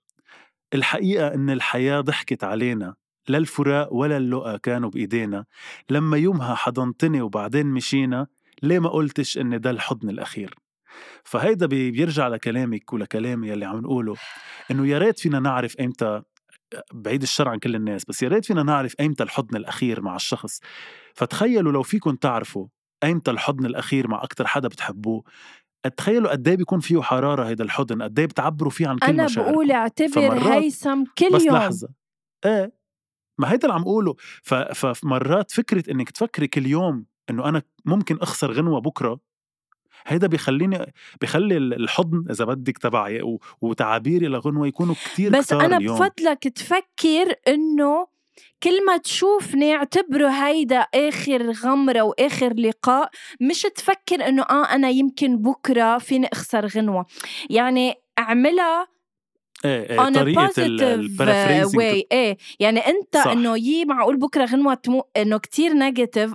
الحقيقة 0.74 1.34
إن 1.34 1.50
الحياة 1.50 2.00
ضحكت 2.00 2.44
علينا 2.44 2.94
لا 3.28 3.38
الفراق 3.38 3.92
ولا 3.92 4.16
اللقا 4.16 4.56
كانوا 4.56 4.90
بإيدينا. 4.90 5.44
لما 5.90 6.16
يومها 6.16 6.54
حضنتني 6.54 7.20
وبعدين 7.22 7.66
مشينا 7.66 8.26
ليه 8.62 8.78
ما 8.78 8.88
قلتش 8.88 9.38
إن 9.38 9.60
ده 9.60 9.70
الحضن 9.70 10.08
الأخير؟ 10.10 10.54
فهيدا 11.24 11.66
بي- 11.66 11.90
بيرجع 11.90 12.28
لكلامك 12.28 12.92
ولكلامي 12.92 13.48
يلي 13.48 13.64
عم 13.64 13.76
نقوله 13.80 14.14
إنه 14.70 14.86
يا 14.86 14.98
ريت 14.98 15.18
فينا 15.18 15.38
نعرف 15.38 15.76
إمتى 15.76 16.22
بعيد 16.92 17.22
الشر 17.22 17.48
عن 17.48 17.58
كل 17.58 17.74
الناس 17.74 18.04
بس 18.04 18.22
يا 18.22 18.28
ريت 18.28 18.44
فينا 18.44 18.62
نعرف 18.62 18.94
إمتى 19.00 19.22
الحضن 19.22 19.56
الأخير 19.56 20.02
مع 20.02 20.16
الشخص. 20.16 20.60
فتخيلوا 21.14 21.72
لو 21.72 21.82
فيكم 21.82 22.16
تعرفوا 22.16 22.66
أيمتى 23.04 23.30
الحضن 23.30 23.66
الأخير 23.66 24.08
مع 24.08 24.22
أكتر 24.22 24.46
حدا 24.46 24.68
بتحبوه. 24.68 25.24
تخيلوا 25.96 26.30
قد 26.30 26.48
إيه 26.48 26.56
بيكون 26.56 26.80
فيه 26.80 27.00
حرارة 27.00 27.48
هيدا 27.48 27.64
الحضن 27.64 28.02
قد 28.02 28.18
إيه 28.18 28.26
بتعبروا 28.26 28.70
فيه 28.70 28.88
عن 28.88 28.98
كل 28.98 29.06
أنا 29.06 29.24
مشاعركم. 29.24 29.52
بقول 29.52 29.70
اعتبر 29.70 30.38
هيثم 30.52 31.04
كل 31.18 31.30
بس 31.34 31.44
يوم. 31.44 31.56
لحظة. 31.56 31.88
إيه 32.44 32.72
ما 33.38 33.52
هيدا 33.52 33.62
اللي 33.62 33.74
عم 33.74 33.82
اقوله 33.82 34.14
فمرات 34.74 35.50
فكرة 35.50 35.90
إنك 35.90 36.10
تفكري 36.10 36.46
كل 36.46 36.66
يوم 36.66 37.06
إنه 37.30 37.48
أنا 37.48 37.62
ممكن 37.84 38.18
أخسر 38.18 38.52
غنوة 38.52 38.80
بكرة 38.80 39.20
هيدا 40.06 40.26
بيخليني 40.26 40.92
بيخلي 41.20 41.56
الحضن 41.56 42.24
إذا 42.30 42.44
بدك 42.44 42.78
تبعي 42.78 43.38
وتعابيري 43.60 44.26
لغنوه 44.26 44.66
يكونوا 44.66 44.94
كتير 44.94 45.30
بس 45.30 45.52
أنا 45.52 45.76
اليوم. 45.76 45.98
بفضلك 45.98 46.48
تفكر 46.48 47.34
إنه 47.48 48.06
كل 48.62 48.86
ما 48.86 48.96
تشوفني 48.96 49.74
اعتبره 49.76 50.28
هيدا 50.28 50.86
آخر 50.94 51.50
غمرة 51.50 52.02
واخر 52.02 52.54
لقاء 52.54 53.10
مش 53.40 53.62
تفكر 53.62 54.28
إنه 54.28 54.42
آه 54.42 54.64
أنا 54.64 54.90
يمكن 54.90 55.36
بكرة 55.36 55.98
فيني 55.98 56.28
أخسر 56.32 56.66
غنوة. 56.66 57.06
يعني 57.50 57.94
أعملها 58.18 58.86
إيه 59.64 59.90
إيه 59.90 60.34
positive 60.34 60.82
ال 60.82 60.90
paraphrasing 60.90 61.82
إيه 62.12 62.36
يعني 62.60 62.80
أنت. 62.80 63.16
إنه 63.16 63.58
يي 63.58 63.84
معقول 63.84 64.16
بكرة 64.16 64.44
غنوة 64.44 64.74
تمو 64.74 65.04
إنه 65.16 65.38
كتير 65.38 65.72
negative 65.72 66.34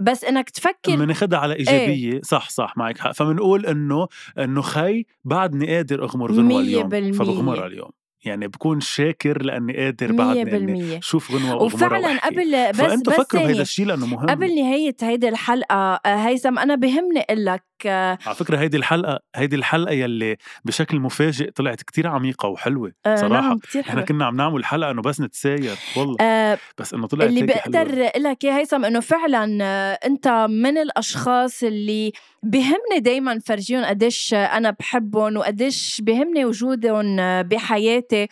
بس 0.00 0.24
إنك 0.24 0.50
تفكر 0.50 0.96
بناخدها 0.96 1.38
على 1.38 1.54
إيجابية. 1.54 2.12
إيه؟ 2.12 2.20
صح 2.22 2.50
صح 2.50 2.76
معك 2.76 2.98
حق. 2.98 3.12
فبنقول 3.12 3.66
إنه 3.66 4.08
إنه 4.38 4.62
خي 4.62 5.04
بعدني 5.24 5.76
قادر 5.76 6.04
أغمر 6.04 6.32
غنوة 6.32 6.60
اليوم. 6.60 7.12
فبغمرها 7.12 7.66
اليوم. 7.66 7.90
يعني 8.24 8.48
بكون 8.48 8.80
شاكر 8.80 9.42
لأني 9.42 9.76
قادر 9.76 10.12
بعدني 10.12 10.56
إني 10.56 11.02
شوف 11.02 11.32
غنوة 11.32 11.62
وفعلا 11.62 12.18
قبل 12.18 12.70
بس 12.72 12.76
فانتوا 12.76 13.12
بس 13.12 13.18
فكروا 13.20 13.42
ثانية. 13.42 13.60
الشيء 13.60 13.86
لأنه 13.86 14.06
مهم. 14.06 14.26
قبل 14.26 14.54
نهاية 14.54 14.96
هيدي 15.02 15.28
الحلقة 15.28 15.76
آه، 15.76 16.00
هيثم 16.06 16.58
أنا 16.58 16.74
بهمني 16.74 17.20
أقول 17.20 17.44
لك 17.44 17.64
على 17.86 18.34
فكرة 18.34 18.58
هيدي 18.58 18.76
الحلقة 18.76 19.20
هيدي 19.36 19.56
الحلقة 19.56 19.92
يلي 19.92 20.36
بشكل 20.64 21.00
مفاجئ 21.00 21.50
طلعت 21.50 21.82
كتير 21.82 22.06
عميقة 22.06 22.48
وحلوة 22.48 22.92
آه، 23.06 23.16
صراحة. 23.16 23.48
نعم 23.48 23.58
كتير 23.58 23.82
إحنا 23.82 23.92
حلو 23.94 24.04
كنا 24.04 24.24
عم 24.26 24.36
نعمل 24.36 24.64
حلقة 24.64 24.90
إنه 24.90 25.02
بس 25.02 25.20
نتساير 25.20 25.76
والله. 25.96 26.16
آه 26.20 26.58
بس 26.78 26.94
إنه 26.94 27.06
طلعت 27.06 27.28
اللي 27.28 27.42
بقدر 27.42 28.06
أقول 28.06 28.22
لك 28.22 28.44
اياه 28.44 28.58
هيثم 28.58 28.84
إنه 28.84 29.00
فعلا 29.00 29.58
آه، 29.64 29.98
أنت 30.06 30.28
من 30.50 30.78
الأشخاص 30.78 31.62
اللي 31.62 32.12
بهمني 32.42 32.98
دايما 33.00 33.38
فرجيهم 33.38 33.84
قديش 33.84 34.34
أنا 34.34 34.70
بحبهم 34.70 35.36
وقديش 35.36 36.00
بهمني 36.04 36.44
وجودهم 36.44 37.20
آه، 37.20 37.42
بحياتي. 37.42 38.28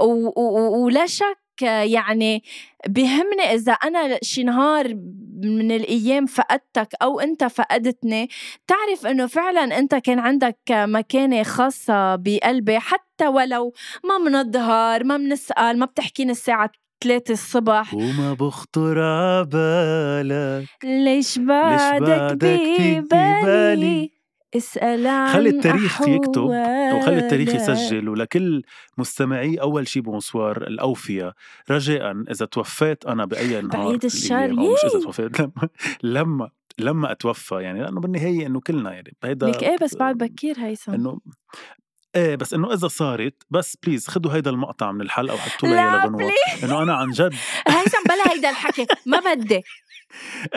ولا 0.00 1.06
شك 1.06 1.22
آه، 1.24 1.45
يعني 1.62 2.42
بهمني 2.88 3.42
إذا 3.54 3.72
أنا 3.72 4.18
شي 4.22 4.42
نهار 4.42 4.94
من 5.44 5.70
الأيام 5.70 6.26
فقدتك 6.26 6.88
أو 7.02 7.20
أنت 7.20 7.44
فقدتني 7.44 8.28
تعرف 8.66 9.06
إنه 9.06 9.26
فعلا 9.26 9.78
أنت 9.78 9.94
كان 9.94 10.18
عندك 10.18 10.58
مكانة 10.70 11.42
خاصة 11.42 12.16
بقلبي 12.16 12.78
حتى 12.78 13.26
ولو 13.26 13.72
ما 14.04 14.18
منظهر 14.18 15.04
ما 15.04 15.16
بنسال 15.16 15.78
ما 15.78 15.86
بتحكيني 15.86 16.32
الساعة 16.32 16.70
3 17.04 17.32
الصبح. 17.32 17.94
وما 17.94 18.34
بخطر 18.34 19.02
عبالك 19.02 20.68
ليش 20.84 21.38
بعدك 21.38 22.00
بعدك 22.00 22.40
ببالي؟ 22.42 23.02
ببالي؟ 23.02 24.15
اسأل 24.56 25.06
عن 25.06 25.32
خلي 25.32 25.48
التاريخ 25.50 26.00
يكتب 26.08 26.42
وخلي 26.42 27.18
التاريخ. 27.18 27.54
يسجل 27.54 28.08
ولكل 28.08 28.62
مستمعي 28.98 29.56
أول 29.56 29.88
شيء 29.88 30.02
بونسوار 30.02 30.56
الأوفياء. 30.56 31.32
رجاء 31.70 32.12
إذا 32.30 32.46
توفيت 32.46 33.06
أنا 33.06 33.24
بأي 33.24 33.60
نهار 33.60 33.86
بعيد 33.86 34.04
الشر، 34.04 34.44
أو 34.50 34.72
مش 34.72 34.84
إذا 34.84 34.94
ياي. 34.94 35.02
توفيت 35.02 35.40
لما 35.40 35.50
لما 36.02 36.50
لما 36.78 37.12
أتوفى. 37.12 37.54
يعني 37.54 37.82
لأنه 37.82 38.00
بالنهاية 38.00 38.46
إنه 38.46 38.60
كلنا 38.60 38.92
يعني 38.92 39.16
هيدا 39.24 39.46
لك 39.46 39.62
إيه 39.62 39.76
بس 39.82 39.96
بعد 39.96 40.18
بكير 40.18 40.54
هيثم؟ 40.58 40.92
إنه 40.94 41.20
إيه 42.16 42.36
بس 42.36 42.54
إنه 42.54 42.72
إذا 42.72 42.88
صارت 42.88 43.42
بس 43.50 43.76
please 43.86 44.08
خدوا 44.08 44.32
هيدا 44.34 44.50
المقطع 44.50 44.92
من 44.92 45.00
الحلقة 45.00 45.34
وحطوا 45.34 45.68
لي 45.68 45.74
لغنوه 45.74 46.30
إنه 46.64 46.82
أنا 46.82 46.94
عن 46.94 47.10
جد 47.10 47.34
هيثم 47.68 47.98
بلا 48.08 48.32
هيدا 48.34 48.50
الحكي. 48.50 48.86
ما 49.06 49.20
بدي. 49.34 49.62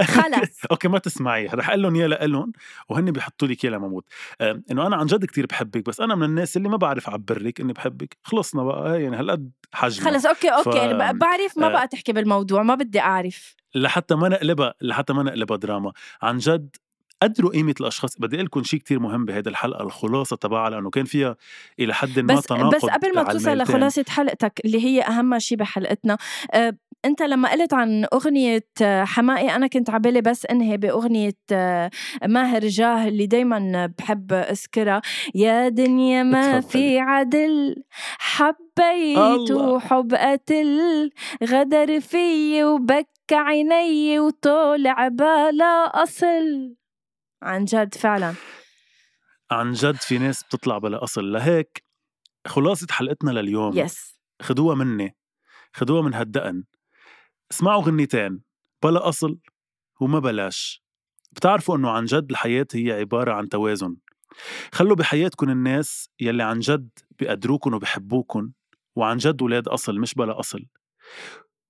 خلص. 0.04 0.66
okay 0.72 0.88
ما 0.88 1.00
تسمعي 1.00 1.46
رح 1.46 1.70
أقول 1.70 1.82
لهم 1.82 1.96
اياه 1.96 2.26
لهم 2.26 2.52
وهن 2.90 3.12
بيحطوا 3.12 3.48
لك 3.48 3.66
اياه 3.66 3.72
لما 3.74 3.88
أموت 3.88 4.06
آه، 4.42 4.62
إنه 4.72 4.88
أنا 4.88 4.96
عن 4.96 5.06
جد 5.06 5.26
كتير 5.26 5.46
بحبك 5.46 5.86
بس 5.86 6.02
أنا 6.02 6.16
من 6.16 6.24
الناس 6.24 6.58
اللي 6.58 6.70
ما 6.70 6.78
بعرف 6.78 7.10
اعبر 7.10 7.42
لك 7.42 7.62
إني 7.62 7.74
بحبك. 7.74 8.18
خلصنا 8.24 8.64
بقى 8.64 9.02
يعني 9.02 9.16
هالقد 9.18 9.52
حجمنا 9.74 10.12
خلص 10.12 10.26
okay 10.26 10.50
okay 10.50 10.72
ف- 10.90 10.94
ب- 10.94 11.18
بعرف 11.20 11.58
ما 11.58 11.68
آه. 11.68 11.72
بقى 11.72 11.88
تحكي 11.88 12.14
بالموضوع 12.14 12.64
ما 12.64 12.76
بدي 12.76 13.00
أعرف. 13.00 13.56
لحتى 13.76 14.16
ما 14.16 14.30
نقلبها 14.30 14.74
لحتى 14.82 15.14
ما 15.14 15.24
نقلبها 15.24 15.58
دراما. 15.58 15.92
عن 16.22 16.38
جد 16.38 16.76
قدروا 17.22 17.52
قيمة 17.52 17.76
الأشخاص. 17.82 18.18
بدي 18.20 18.36
أقول 18.36 18.46
لكم 18.46 18.64
شيء 18.64 18.80
كتير 18.80 19.00
مهم 19.00 19.26
بهيدي 19.26 19.50
الحلقة 19.50 19.84
الخلاصة 19.84 20.36
تبعها 20.36 20.70
لأنه 20.70 20.90
كان 20.90 21.06
فيها 21.06 21.36
إلى 21.80 21.94
حد 21.94 22.20
ما 22.20 22.36
بس 22.36 22.44
تناقض 22.44 22.76
بس 22.76 22.86
قبل 22.86 23.16
ما 23.16 23.24
توصل. 23.24 23.58
لخلاصة 23.58 24.06
حلقتك 24.10 24.62
اللي 24.66 24.84
هي 24.86 25.02
أهم 25.02 25.40
شيء 25.40 25.58
بحلقتنا 25.58 26.18
أه 26.54 26.76
أنت 27.06 27.22
لما 27.22 27.52
قلت 27.52 27.74
عن 27.74 28.06
أغنية 28.14 28.68
آه، 28.82 29.04
حمائي 29.04 29.56
أنا 29.56 29.68
كنت 29.68 29.90
عبالي 29.90 30.22
بس 30.22 30.46
انهي 30.46 30.78
بأغنية 30.78 31.38
آه، 31.52 31.90
ماهر 32.26 32.68
جاه 32.68 33.08
اللي 33.08 33.26
دايما 33.26 33.94
بحب 33.98 34.34
أذكرها. 34.34 35.02
يا 35.36 35.70
دنيا 35.70 36.24
ما. 36.24 36.62
في 36.62 37.00
عدل 37.00 37.84
حبيت. 38.20 39.52
وحب 39.52 40.14
قتل 40.14 41.12
غدر 41.44 42.00
في 42.00 42.64
وبكى 42.64 43.36
عيني 43.36 44.20
وطولع 44.20 45.08
بلا 45.08 46.04
أصل. 46.04 46.76
عن 47.44 47.66
جد 47.66 47.96
فعلا. 47.96 48.34
عن 49.52 49.72
جد 49.72 49.96
في 49.96 50.18
ناس 50.18 50.44
بتطلع 50.44 50.78
بلا 50.78 51.04
أصل. 51.04 51.32
لهيك 51.32 51.84
خلاصة 52.48 52.88
حلقتنا 52.92 53.32
لليوم. 53.32 53.78
يس 53.78 54.20
خدوها 54.42 54.76
مني. 54.76 55.16
خدوها 55.74 56.02
من 56.02 56.14
هالدقن. 56.14 56.64
اسمعوا 57.52 57.84
غنيتين 57.84 58.42
بلا 58.84 59.10
أصل 59.10 59.40
وما 60.02 60.20
بلاش. 60.20 60.84
بتعرفوا 61.32 61.78
إنه 61.78 61.90
عن 61.90 62.06
جد 62.06 62.32
الحياة 62.32 62.68
هي 62.74 62.92
عبارة 62.92 63.34
عن 63.34 63.50
توازن. 63.50 63.98
خلوا 64.74 64.96
بحياتكم 64.96 65.50
الناس 65.50 66.10
يلي 66.20 66.44
عن 66.44 66.60
جد 66.60 66.90
بيقدروكن 67.20 67.74
وبحبوكن 67.74 68.52
وعن 68.96 69.18
جد 69.18 69.42
ولاد 69.42 69.68
أصل 69.68 70.00
مش 70.00 70.14
بلا 70.14 70.40
أصل. 70.40 70.66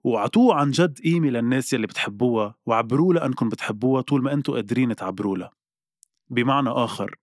وعطوه 0.03 0.55
عن 0.55 0.71
جد 0.71 0.99
قيمة 0.99 1.29
للناس 1.29 1.73
يلي 1.73 1.87
بتحبوها 1.87 2.55
وعبروا 2.65 3.13
لها 3.13 3.25
أنكم 3.25 3.49
بتحبوها 3.49 4.01
طول 4.01 4.23
ما 4.23 4.33
أنتوا 4.33 4.55
قادرين 4.55 4.95
تعبروا 4.95 5.37
لها. 5.37 5.51
بمعنى 6.29 6.69
آخر 6.69 7.15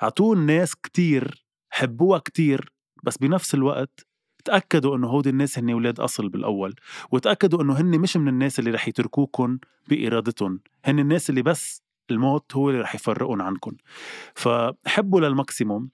عطوه 0.00 0.36
الناس 0.36 0.76
كتير 0.76 1.46
حبوها 1.70 2.18
كتير 2.18 2.72
بس 3.04 3.18
بنفس 3.18 3.54
الوقت 3.54 4.06
تأكدوا 4.44 4.96
إنه 4.96 5.06
هودي 5.08 5.30
الناس 5.30 5.58
هن 5.58 5.72
ولاد 5.72 6.00
أصل 6.00 6.28
بالأول 6.28 6.74
وتأكدوا 7.10 7.62
إنه 7.62 7.80
هن 7.80 8.00
مش 8.00 8.16
من 8.16 8.28
الناس 8.28 8.58
اللي 8.58 8.70
رح 8.70 8.88
يتركوكن 8.88 9.58
بارادتهم 9.88 10.60
هن 10.84 10.98
الناس 10.98 11.30
اللي 11.30 11.42
بس 11.42 11.82
الموت 12.10 12.56
هو 12.56 12.70
اللي 12.70 12.80
رح 12.80 12.94
يفرقون 12.94 13.40
عنكم 13.40 13.72
فحبوا 14.34 15.20
للماكسيموم 15.20 15.90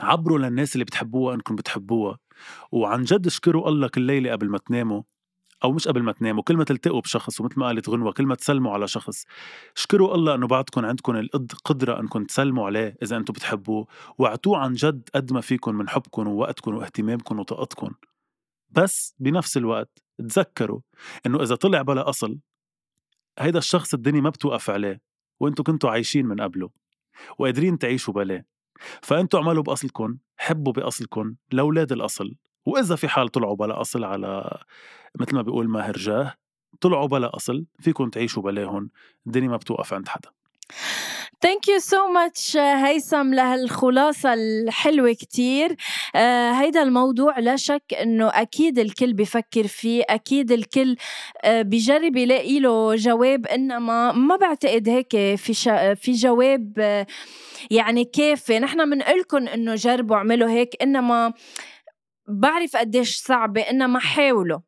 عبروا 0.00 0.38
للناس 0.38 0.74
اللي 0.74 0.84
بتحبوها 0.84 1.34
انكم 1.34 1.56
بتحبوها 1.56 2.18
وعن 2.72 3.04
جد 3.04 3.26
اشكروا 3.26 3.68
الله 3.68 3.88
كل 3.88 4.02
ليلة 4.02 4.32
قبل 4.32 4.48
ما 4.48 4.58
تناموا 4.58 5.02
أو 5.64 5.72
مش 5.72 5.88
قبل 5.88 6.02
ما 6.02 6.12
تناموا 6.12 6.42
كل 6.42 6.56
ما 6.56 6.64
تلتقوا 6.64 7.00
بشخص 7.00 7.40
ومثل 7.40 7.60
ما 7.60 7.66
قالت 7.66 7.88
غنوة 7.88 8.12
كل 8.12 8.26
ما 8.26 8.34
تسلموا 8.34 8.72
على 8.72 8.88
شخص. 8.88 9.24
اشكروا 9.76 10.14
الله 10.14 10.34
إنه 10.34 10.46
بعدكم 10.46 10.84
عندكم 10.84 11.16
القدره 11.16 12.00
انكم 12.00 12.24
تسلموا 12.24 12.66
عليه 12.66 12.96
إذا 13.02 13.16
أنتم 13.16 13.32
بتحبوه. 13.32 13.86
واعطوه 14.18 14.58
عن 14.58 14.72
جد 14.72 15.08
قد 15.14 15.32
ما 15.32 15.40
فيكم 15.40 15.74
من 15.74 15.88
حبكم 15.88 16.28
ووقتكم 16.28 16.74
واهتمامكم 16.74 17.38
وطاقتكم 17.38 17.90
بس 18.70 19.14
بنفس 19.18 19.56
الوقت 19.56 19.98
تذكروا 20.18 20.80
إنه 21.26 21.42
إذا 21.42 21.54
طلع 21.54 21.82
بلا 21.82 22.08
أصل 22.08 22.38
هيدا 23.38 23.58
الشخص 23.58 23.94
الدنيا 23.94 24.20
ما 24.20 24.30
بتوقف 24.30 24.70
عليه 24.70 25.00
وأنتم 25.40 25.62
كنتوا 25.62 25.90
عايشين 25.90 26.26
من 26.26 26.40
قبله 26.40 26.70
وقادرين 27.38 27.78
تعيشوا 27.78 28.14
بلاه. 28.14 28.44
فأنتوا 29.02 29.40
اعملوا 29.40 29.62
باصلكم 29.62 30.16
حبوا 30.36 30.72
باصلكم 30.72 31.34
لأولاد 31.52 31.92
الأصل. 31.92 32.34
وإذا 32.66 32.96
في 32.96 33.08
حال 33.08 33.28
طلعوا 33.28 33.56
بلا 33.56 33.80
أصل 33.80 34.04
على 34.04 34.58
مثل 35.20 35.34
ما 35.34 35.42
بيقول 35.42 35.68
ماهر 35.68 35.96
جاه 35.96 36.34
طلعوا 36.80 37.06
بلا 37.06 37.36
أصل 37.36 37.64
فيكم 37.80 38.10
تعيشوا 38.10 38.42
بلاهم 38.42 38.90
الدنيا 39.26 39.48
ما 39.48 39.56
بتوقف 39.56 39.94
عند 39.94 40.08
حدا. 40.08 40.28
thank 41.42 41.68
you 41.68 41.78
so 41.78 42.06
much 42.08 42.56
هيثم 42.56 43.34
لهالخلاصة 43.34 44.34
الحلوة 44.34 45.12
كتير. 45.12 45.76
آه 46.16 46.52
هيدا 46.52 46.82
الموضوع 46.82 47.38
لا 47.38 47.56
شك 47.56 47.82
إنه 48.02 48.28
أكيد 48.28 48.78
الكل 48.78 49.12
بفكر 49.12 49.66
فيه 49.66 50.04
أكيد 50.08 50.52
الكل 50.52 50.96
آه 51.42 51.62
بجرب 51.62 52.16
يلاقي 52.16 52.60
له 52.60 52.96
جواب 52.96 53.46
إنما 53.46 54.12
ما 54.12 54.36
بعتقد 54.36 54.88
هيك 54.88 55.10
في 55.36 55.54
شا 55.54 55.94
في 55.94 56.12
جواب 56.12 56.72
آه 56.78 57.06
يعني 57.70 58.04
كافي. 58.04 58.58
نحن 58.58 58.90
بنقلكم 58.90 59.48
إنه 59.48 59.74
جربوا 59.74 60.16
اعملوا 60.16 60.48
هيك 60.50 60.82
إنما 60.82 61.32
بعرف 62.28 62.76
قديش 62.76 63.16
صعبة 63.16 63.60
انما 63.60 63.98
حاولوا. 63.98 64.58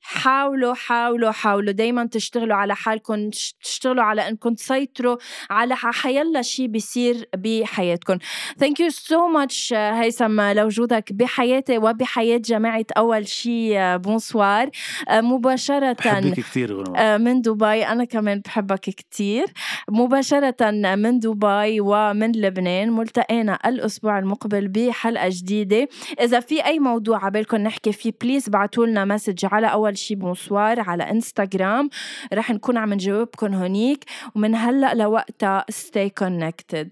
حاولوا 0.00 0.74
حاولوا 0.74 1.30
حاولوا 1.30 1.72
دايما 1.72 2.06
تشتغلوا 2.06 2.56
على 2.56 2.74
حالكم 2.74 3.30
تشتغلوا 3.62 4.02
على 4.02 4.28
إنكم 4.28 4.54
تسيطروا 4.54 5.16
على 5.50 5.76
حيلا 5.76 6.42
شيء 6.42 6.66
بيصير 6.66 7.28
بحياتكم. 7.36 8.18
thank 8.58 8.80
you 8.80 8.90
so 8.90 9.28
much 9.28 9.72
هيثم 9.72 10.40
لوجودك 10.40 11.12
بحياتي 11.12 11.78
وبحياة 11.78 12.38
جماعة 12.38 12.86
أول 12.96 13.28
شيء 13.28 13.96
bonsoir 13.96 14.70
مباشرة 15.10 15.92
بحبك 15.92 16.34
كثير 16.34 16.84
من 17.18 17.40
دبي 17.40 17.86
أنا 17.86 18.04
كمان 18.04 18.40
بحبك 18.40 18.80
كثير 18.80 19.46
مباشرة 19.90 20.70
من 20.70 21.18
دبي 21.18 21.80
ومن 21.80 22.32
لبنان 22.32 22.92
ملتقينا 22.92 23.58
الأسبوع 23.66 24.18
المقبل 24.18 24.68
بحلقة 24.68 25.28
جديدة. 25.30 25.88
إذا 26.20 26.40
في 26.40 26.64
أي 26.64 26.78
موضوع 26.78 27.24
عبالكم 27.24 27.56
نحكي 27.56 27.92
فيه 27.92 28.12
please 28.20 28.48
بعتوا 28.48 28.86
لنا 28.86 29.04
message 29.04 29.44
على 29.44 29.66
أول 29.66 29.87
شي 29.96 30.14
bonsoir 30.14 30.80
على 30.80 31.10
إنستغرام 31.10 31.90
رح 32.32 32.50
نكون 32.50 32.76
عم 32.76 32.94
نجاوبكم 32.94 33.54
هونيك 33.54 34.04
ومن 34.34 34.54
هلأ 34.54 34.94
لوقتها 34.94 35.64
stay 35.70 36.10
connected 36.24 36.88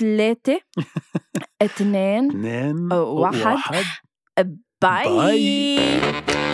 ثلاثة 0.00 0.60
اثنين 1.62 2.28
واحد. 2.92 3.84
bye, 4.82 5.06
bye. 5.06 6.45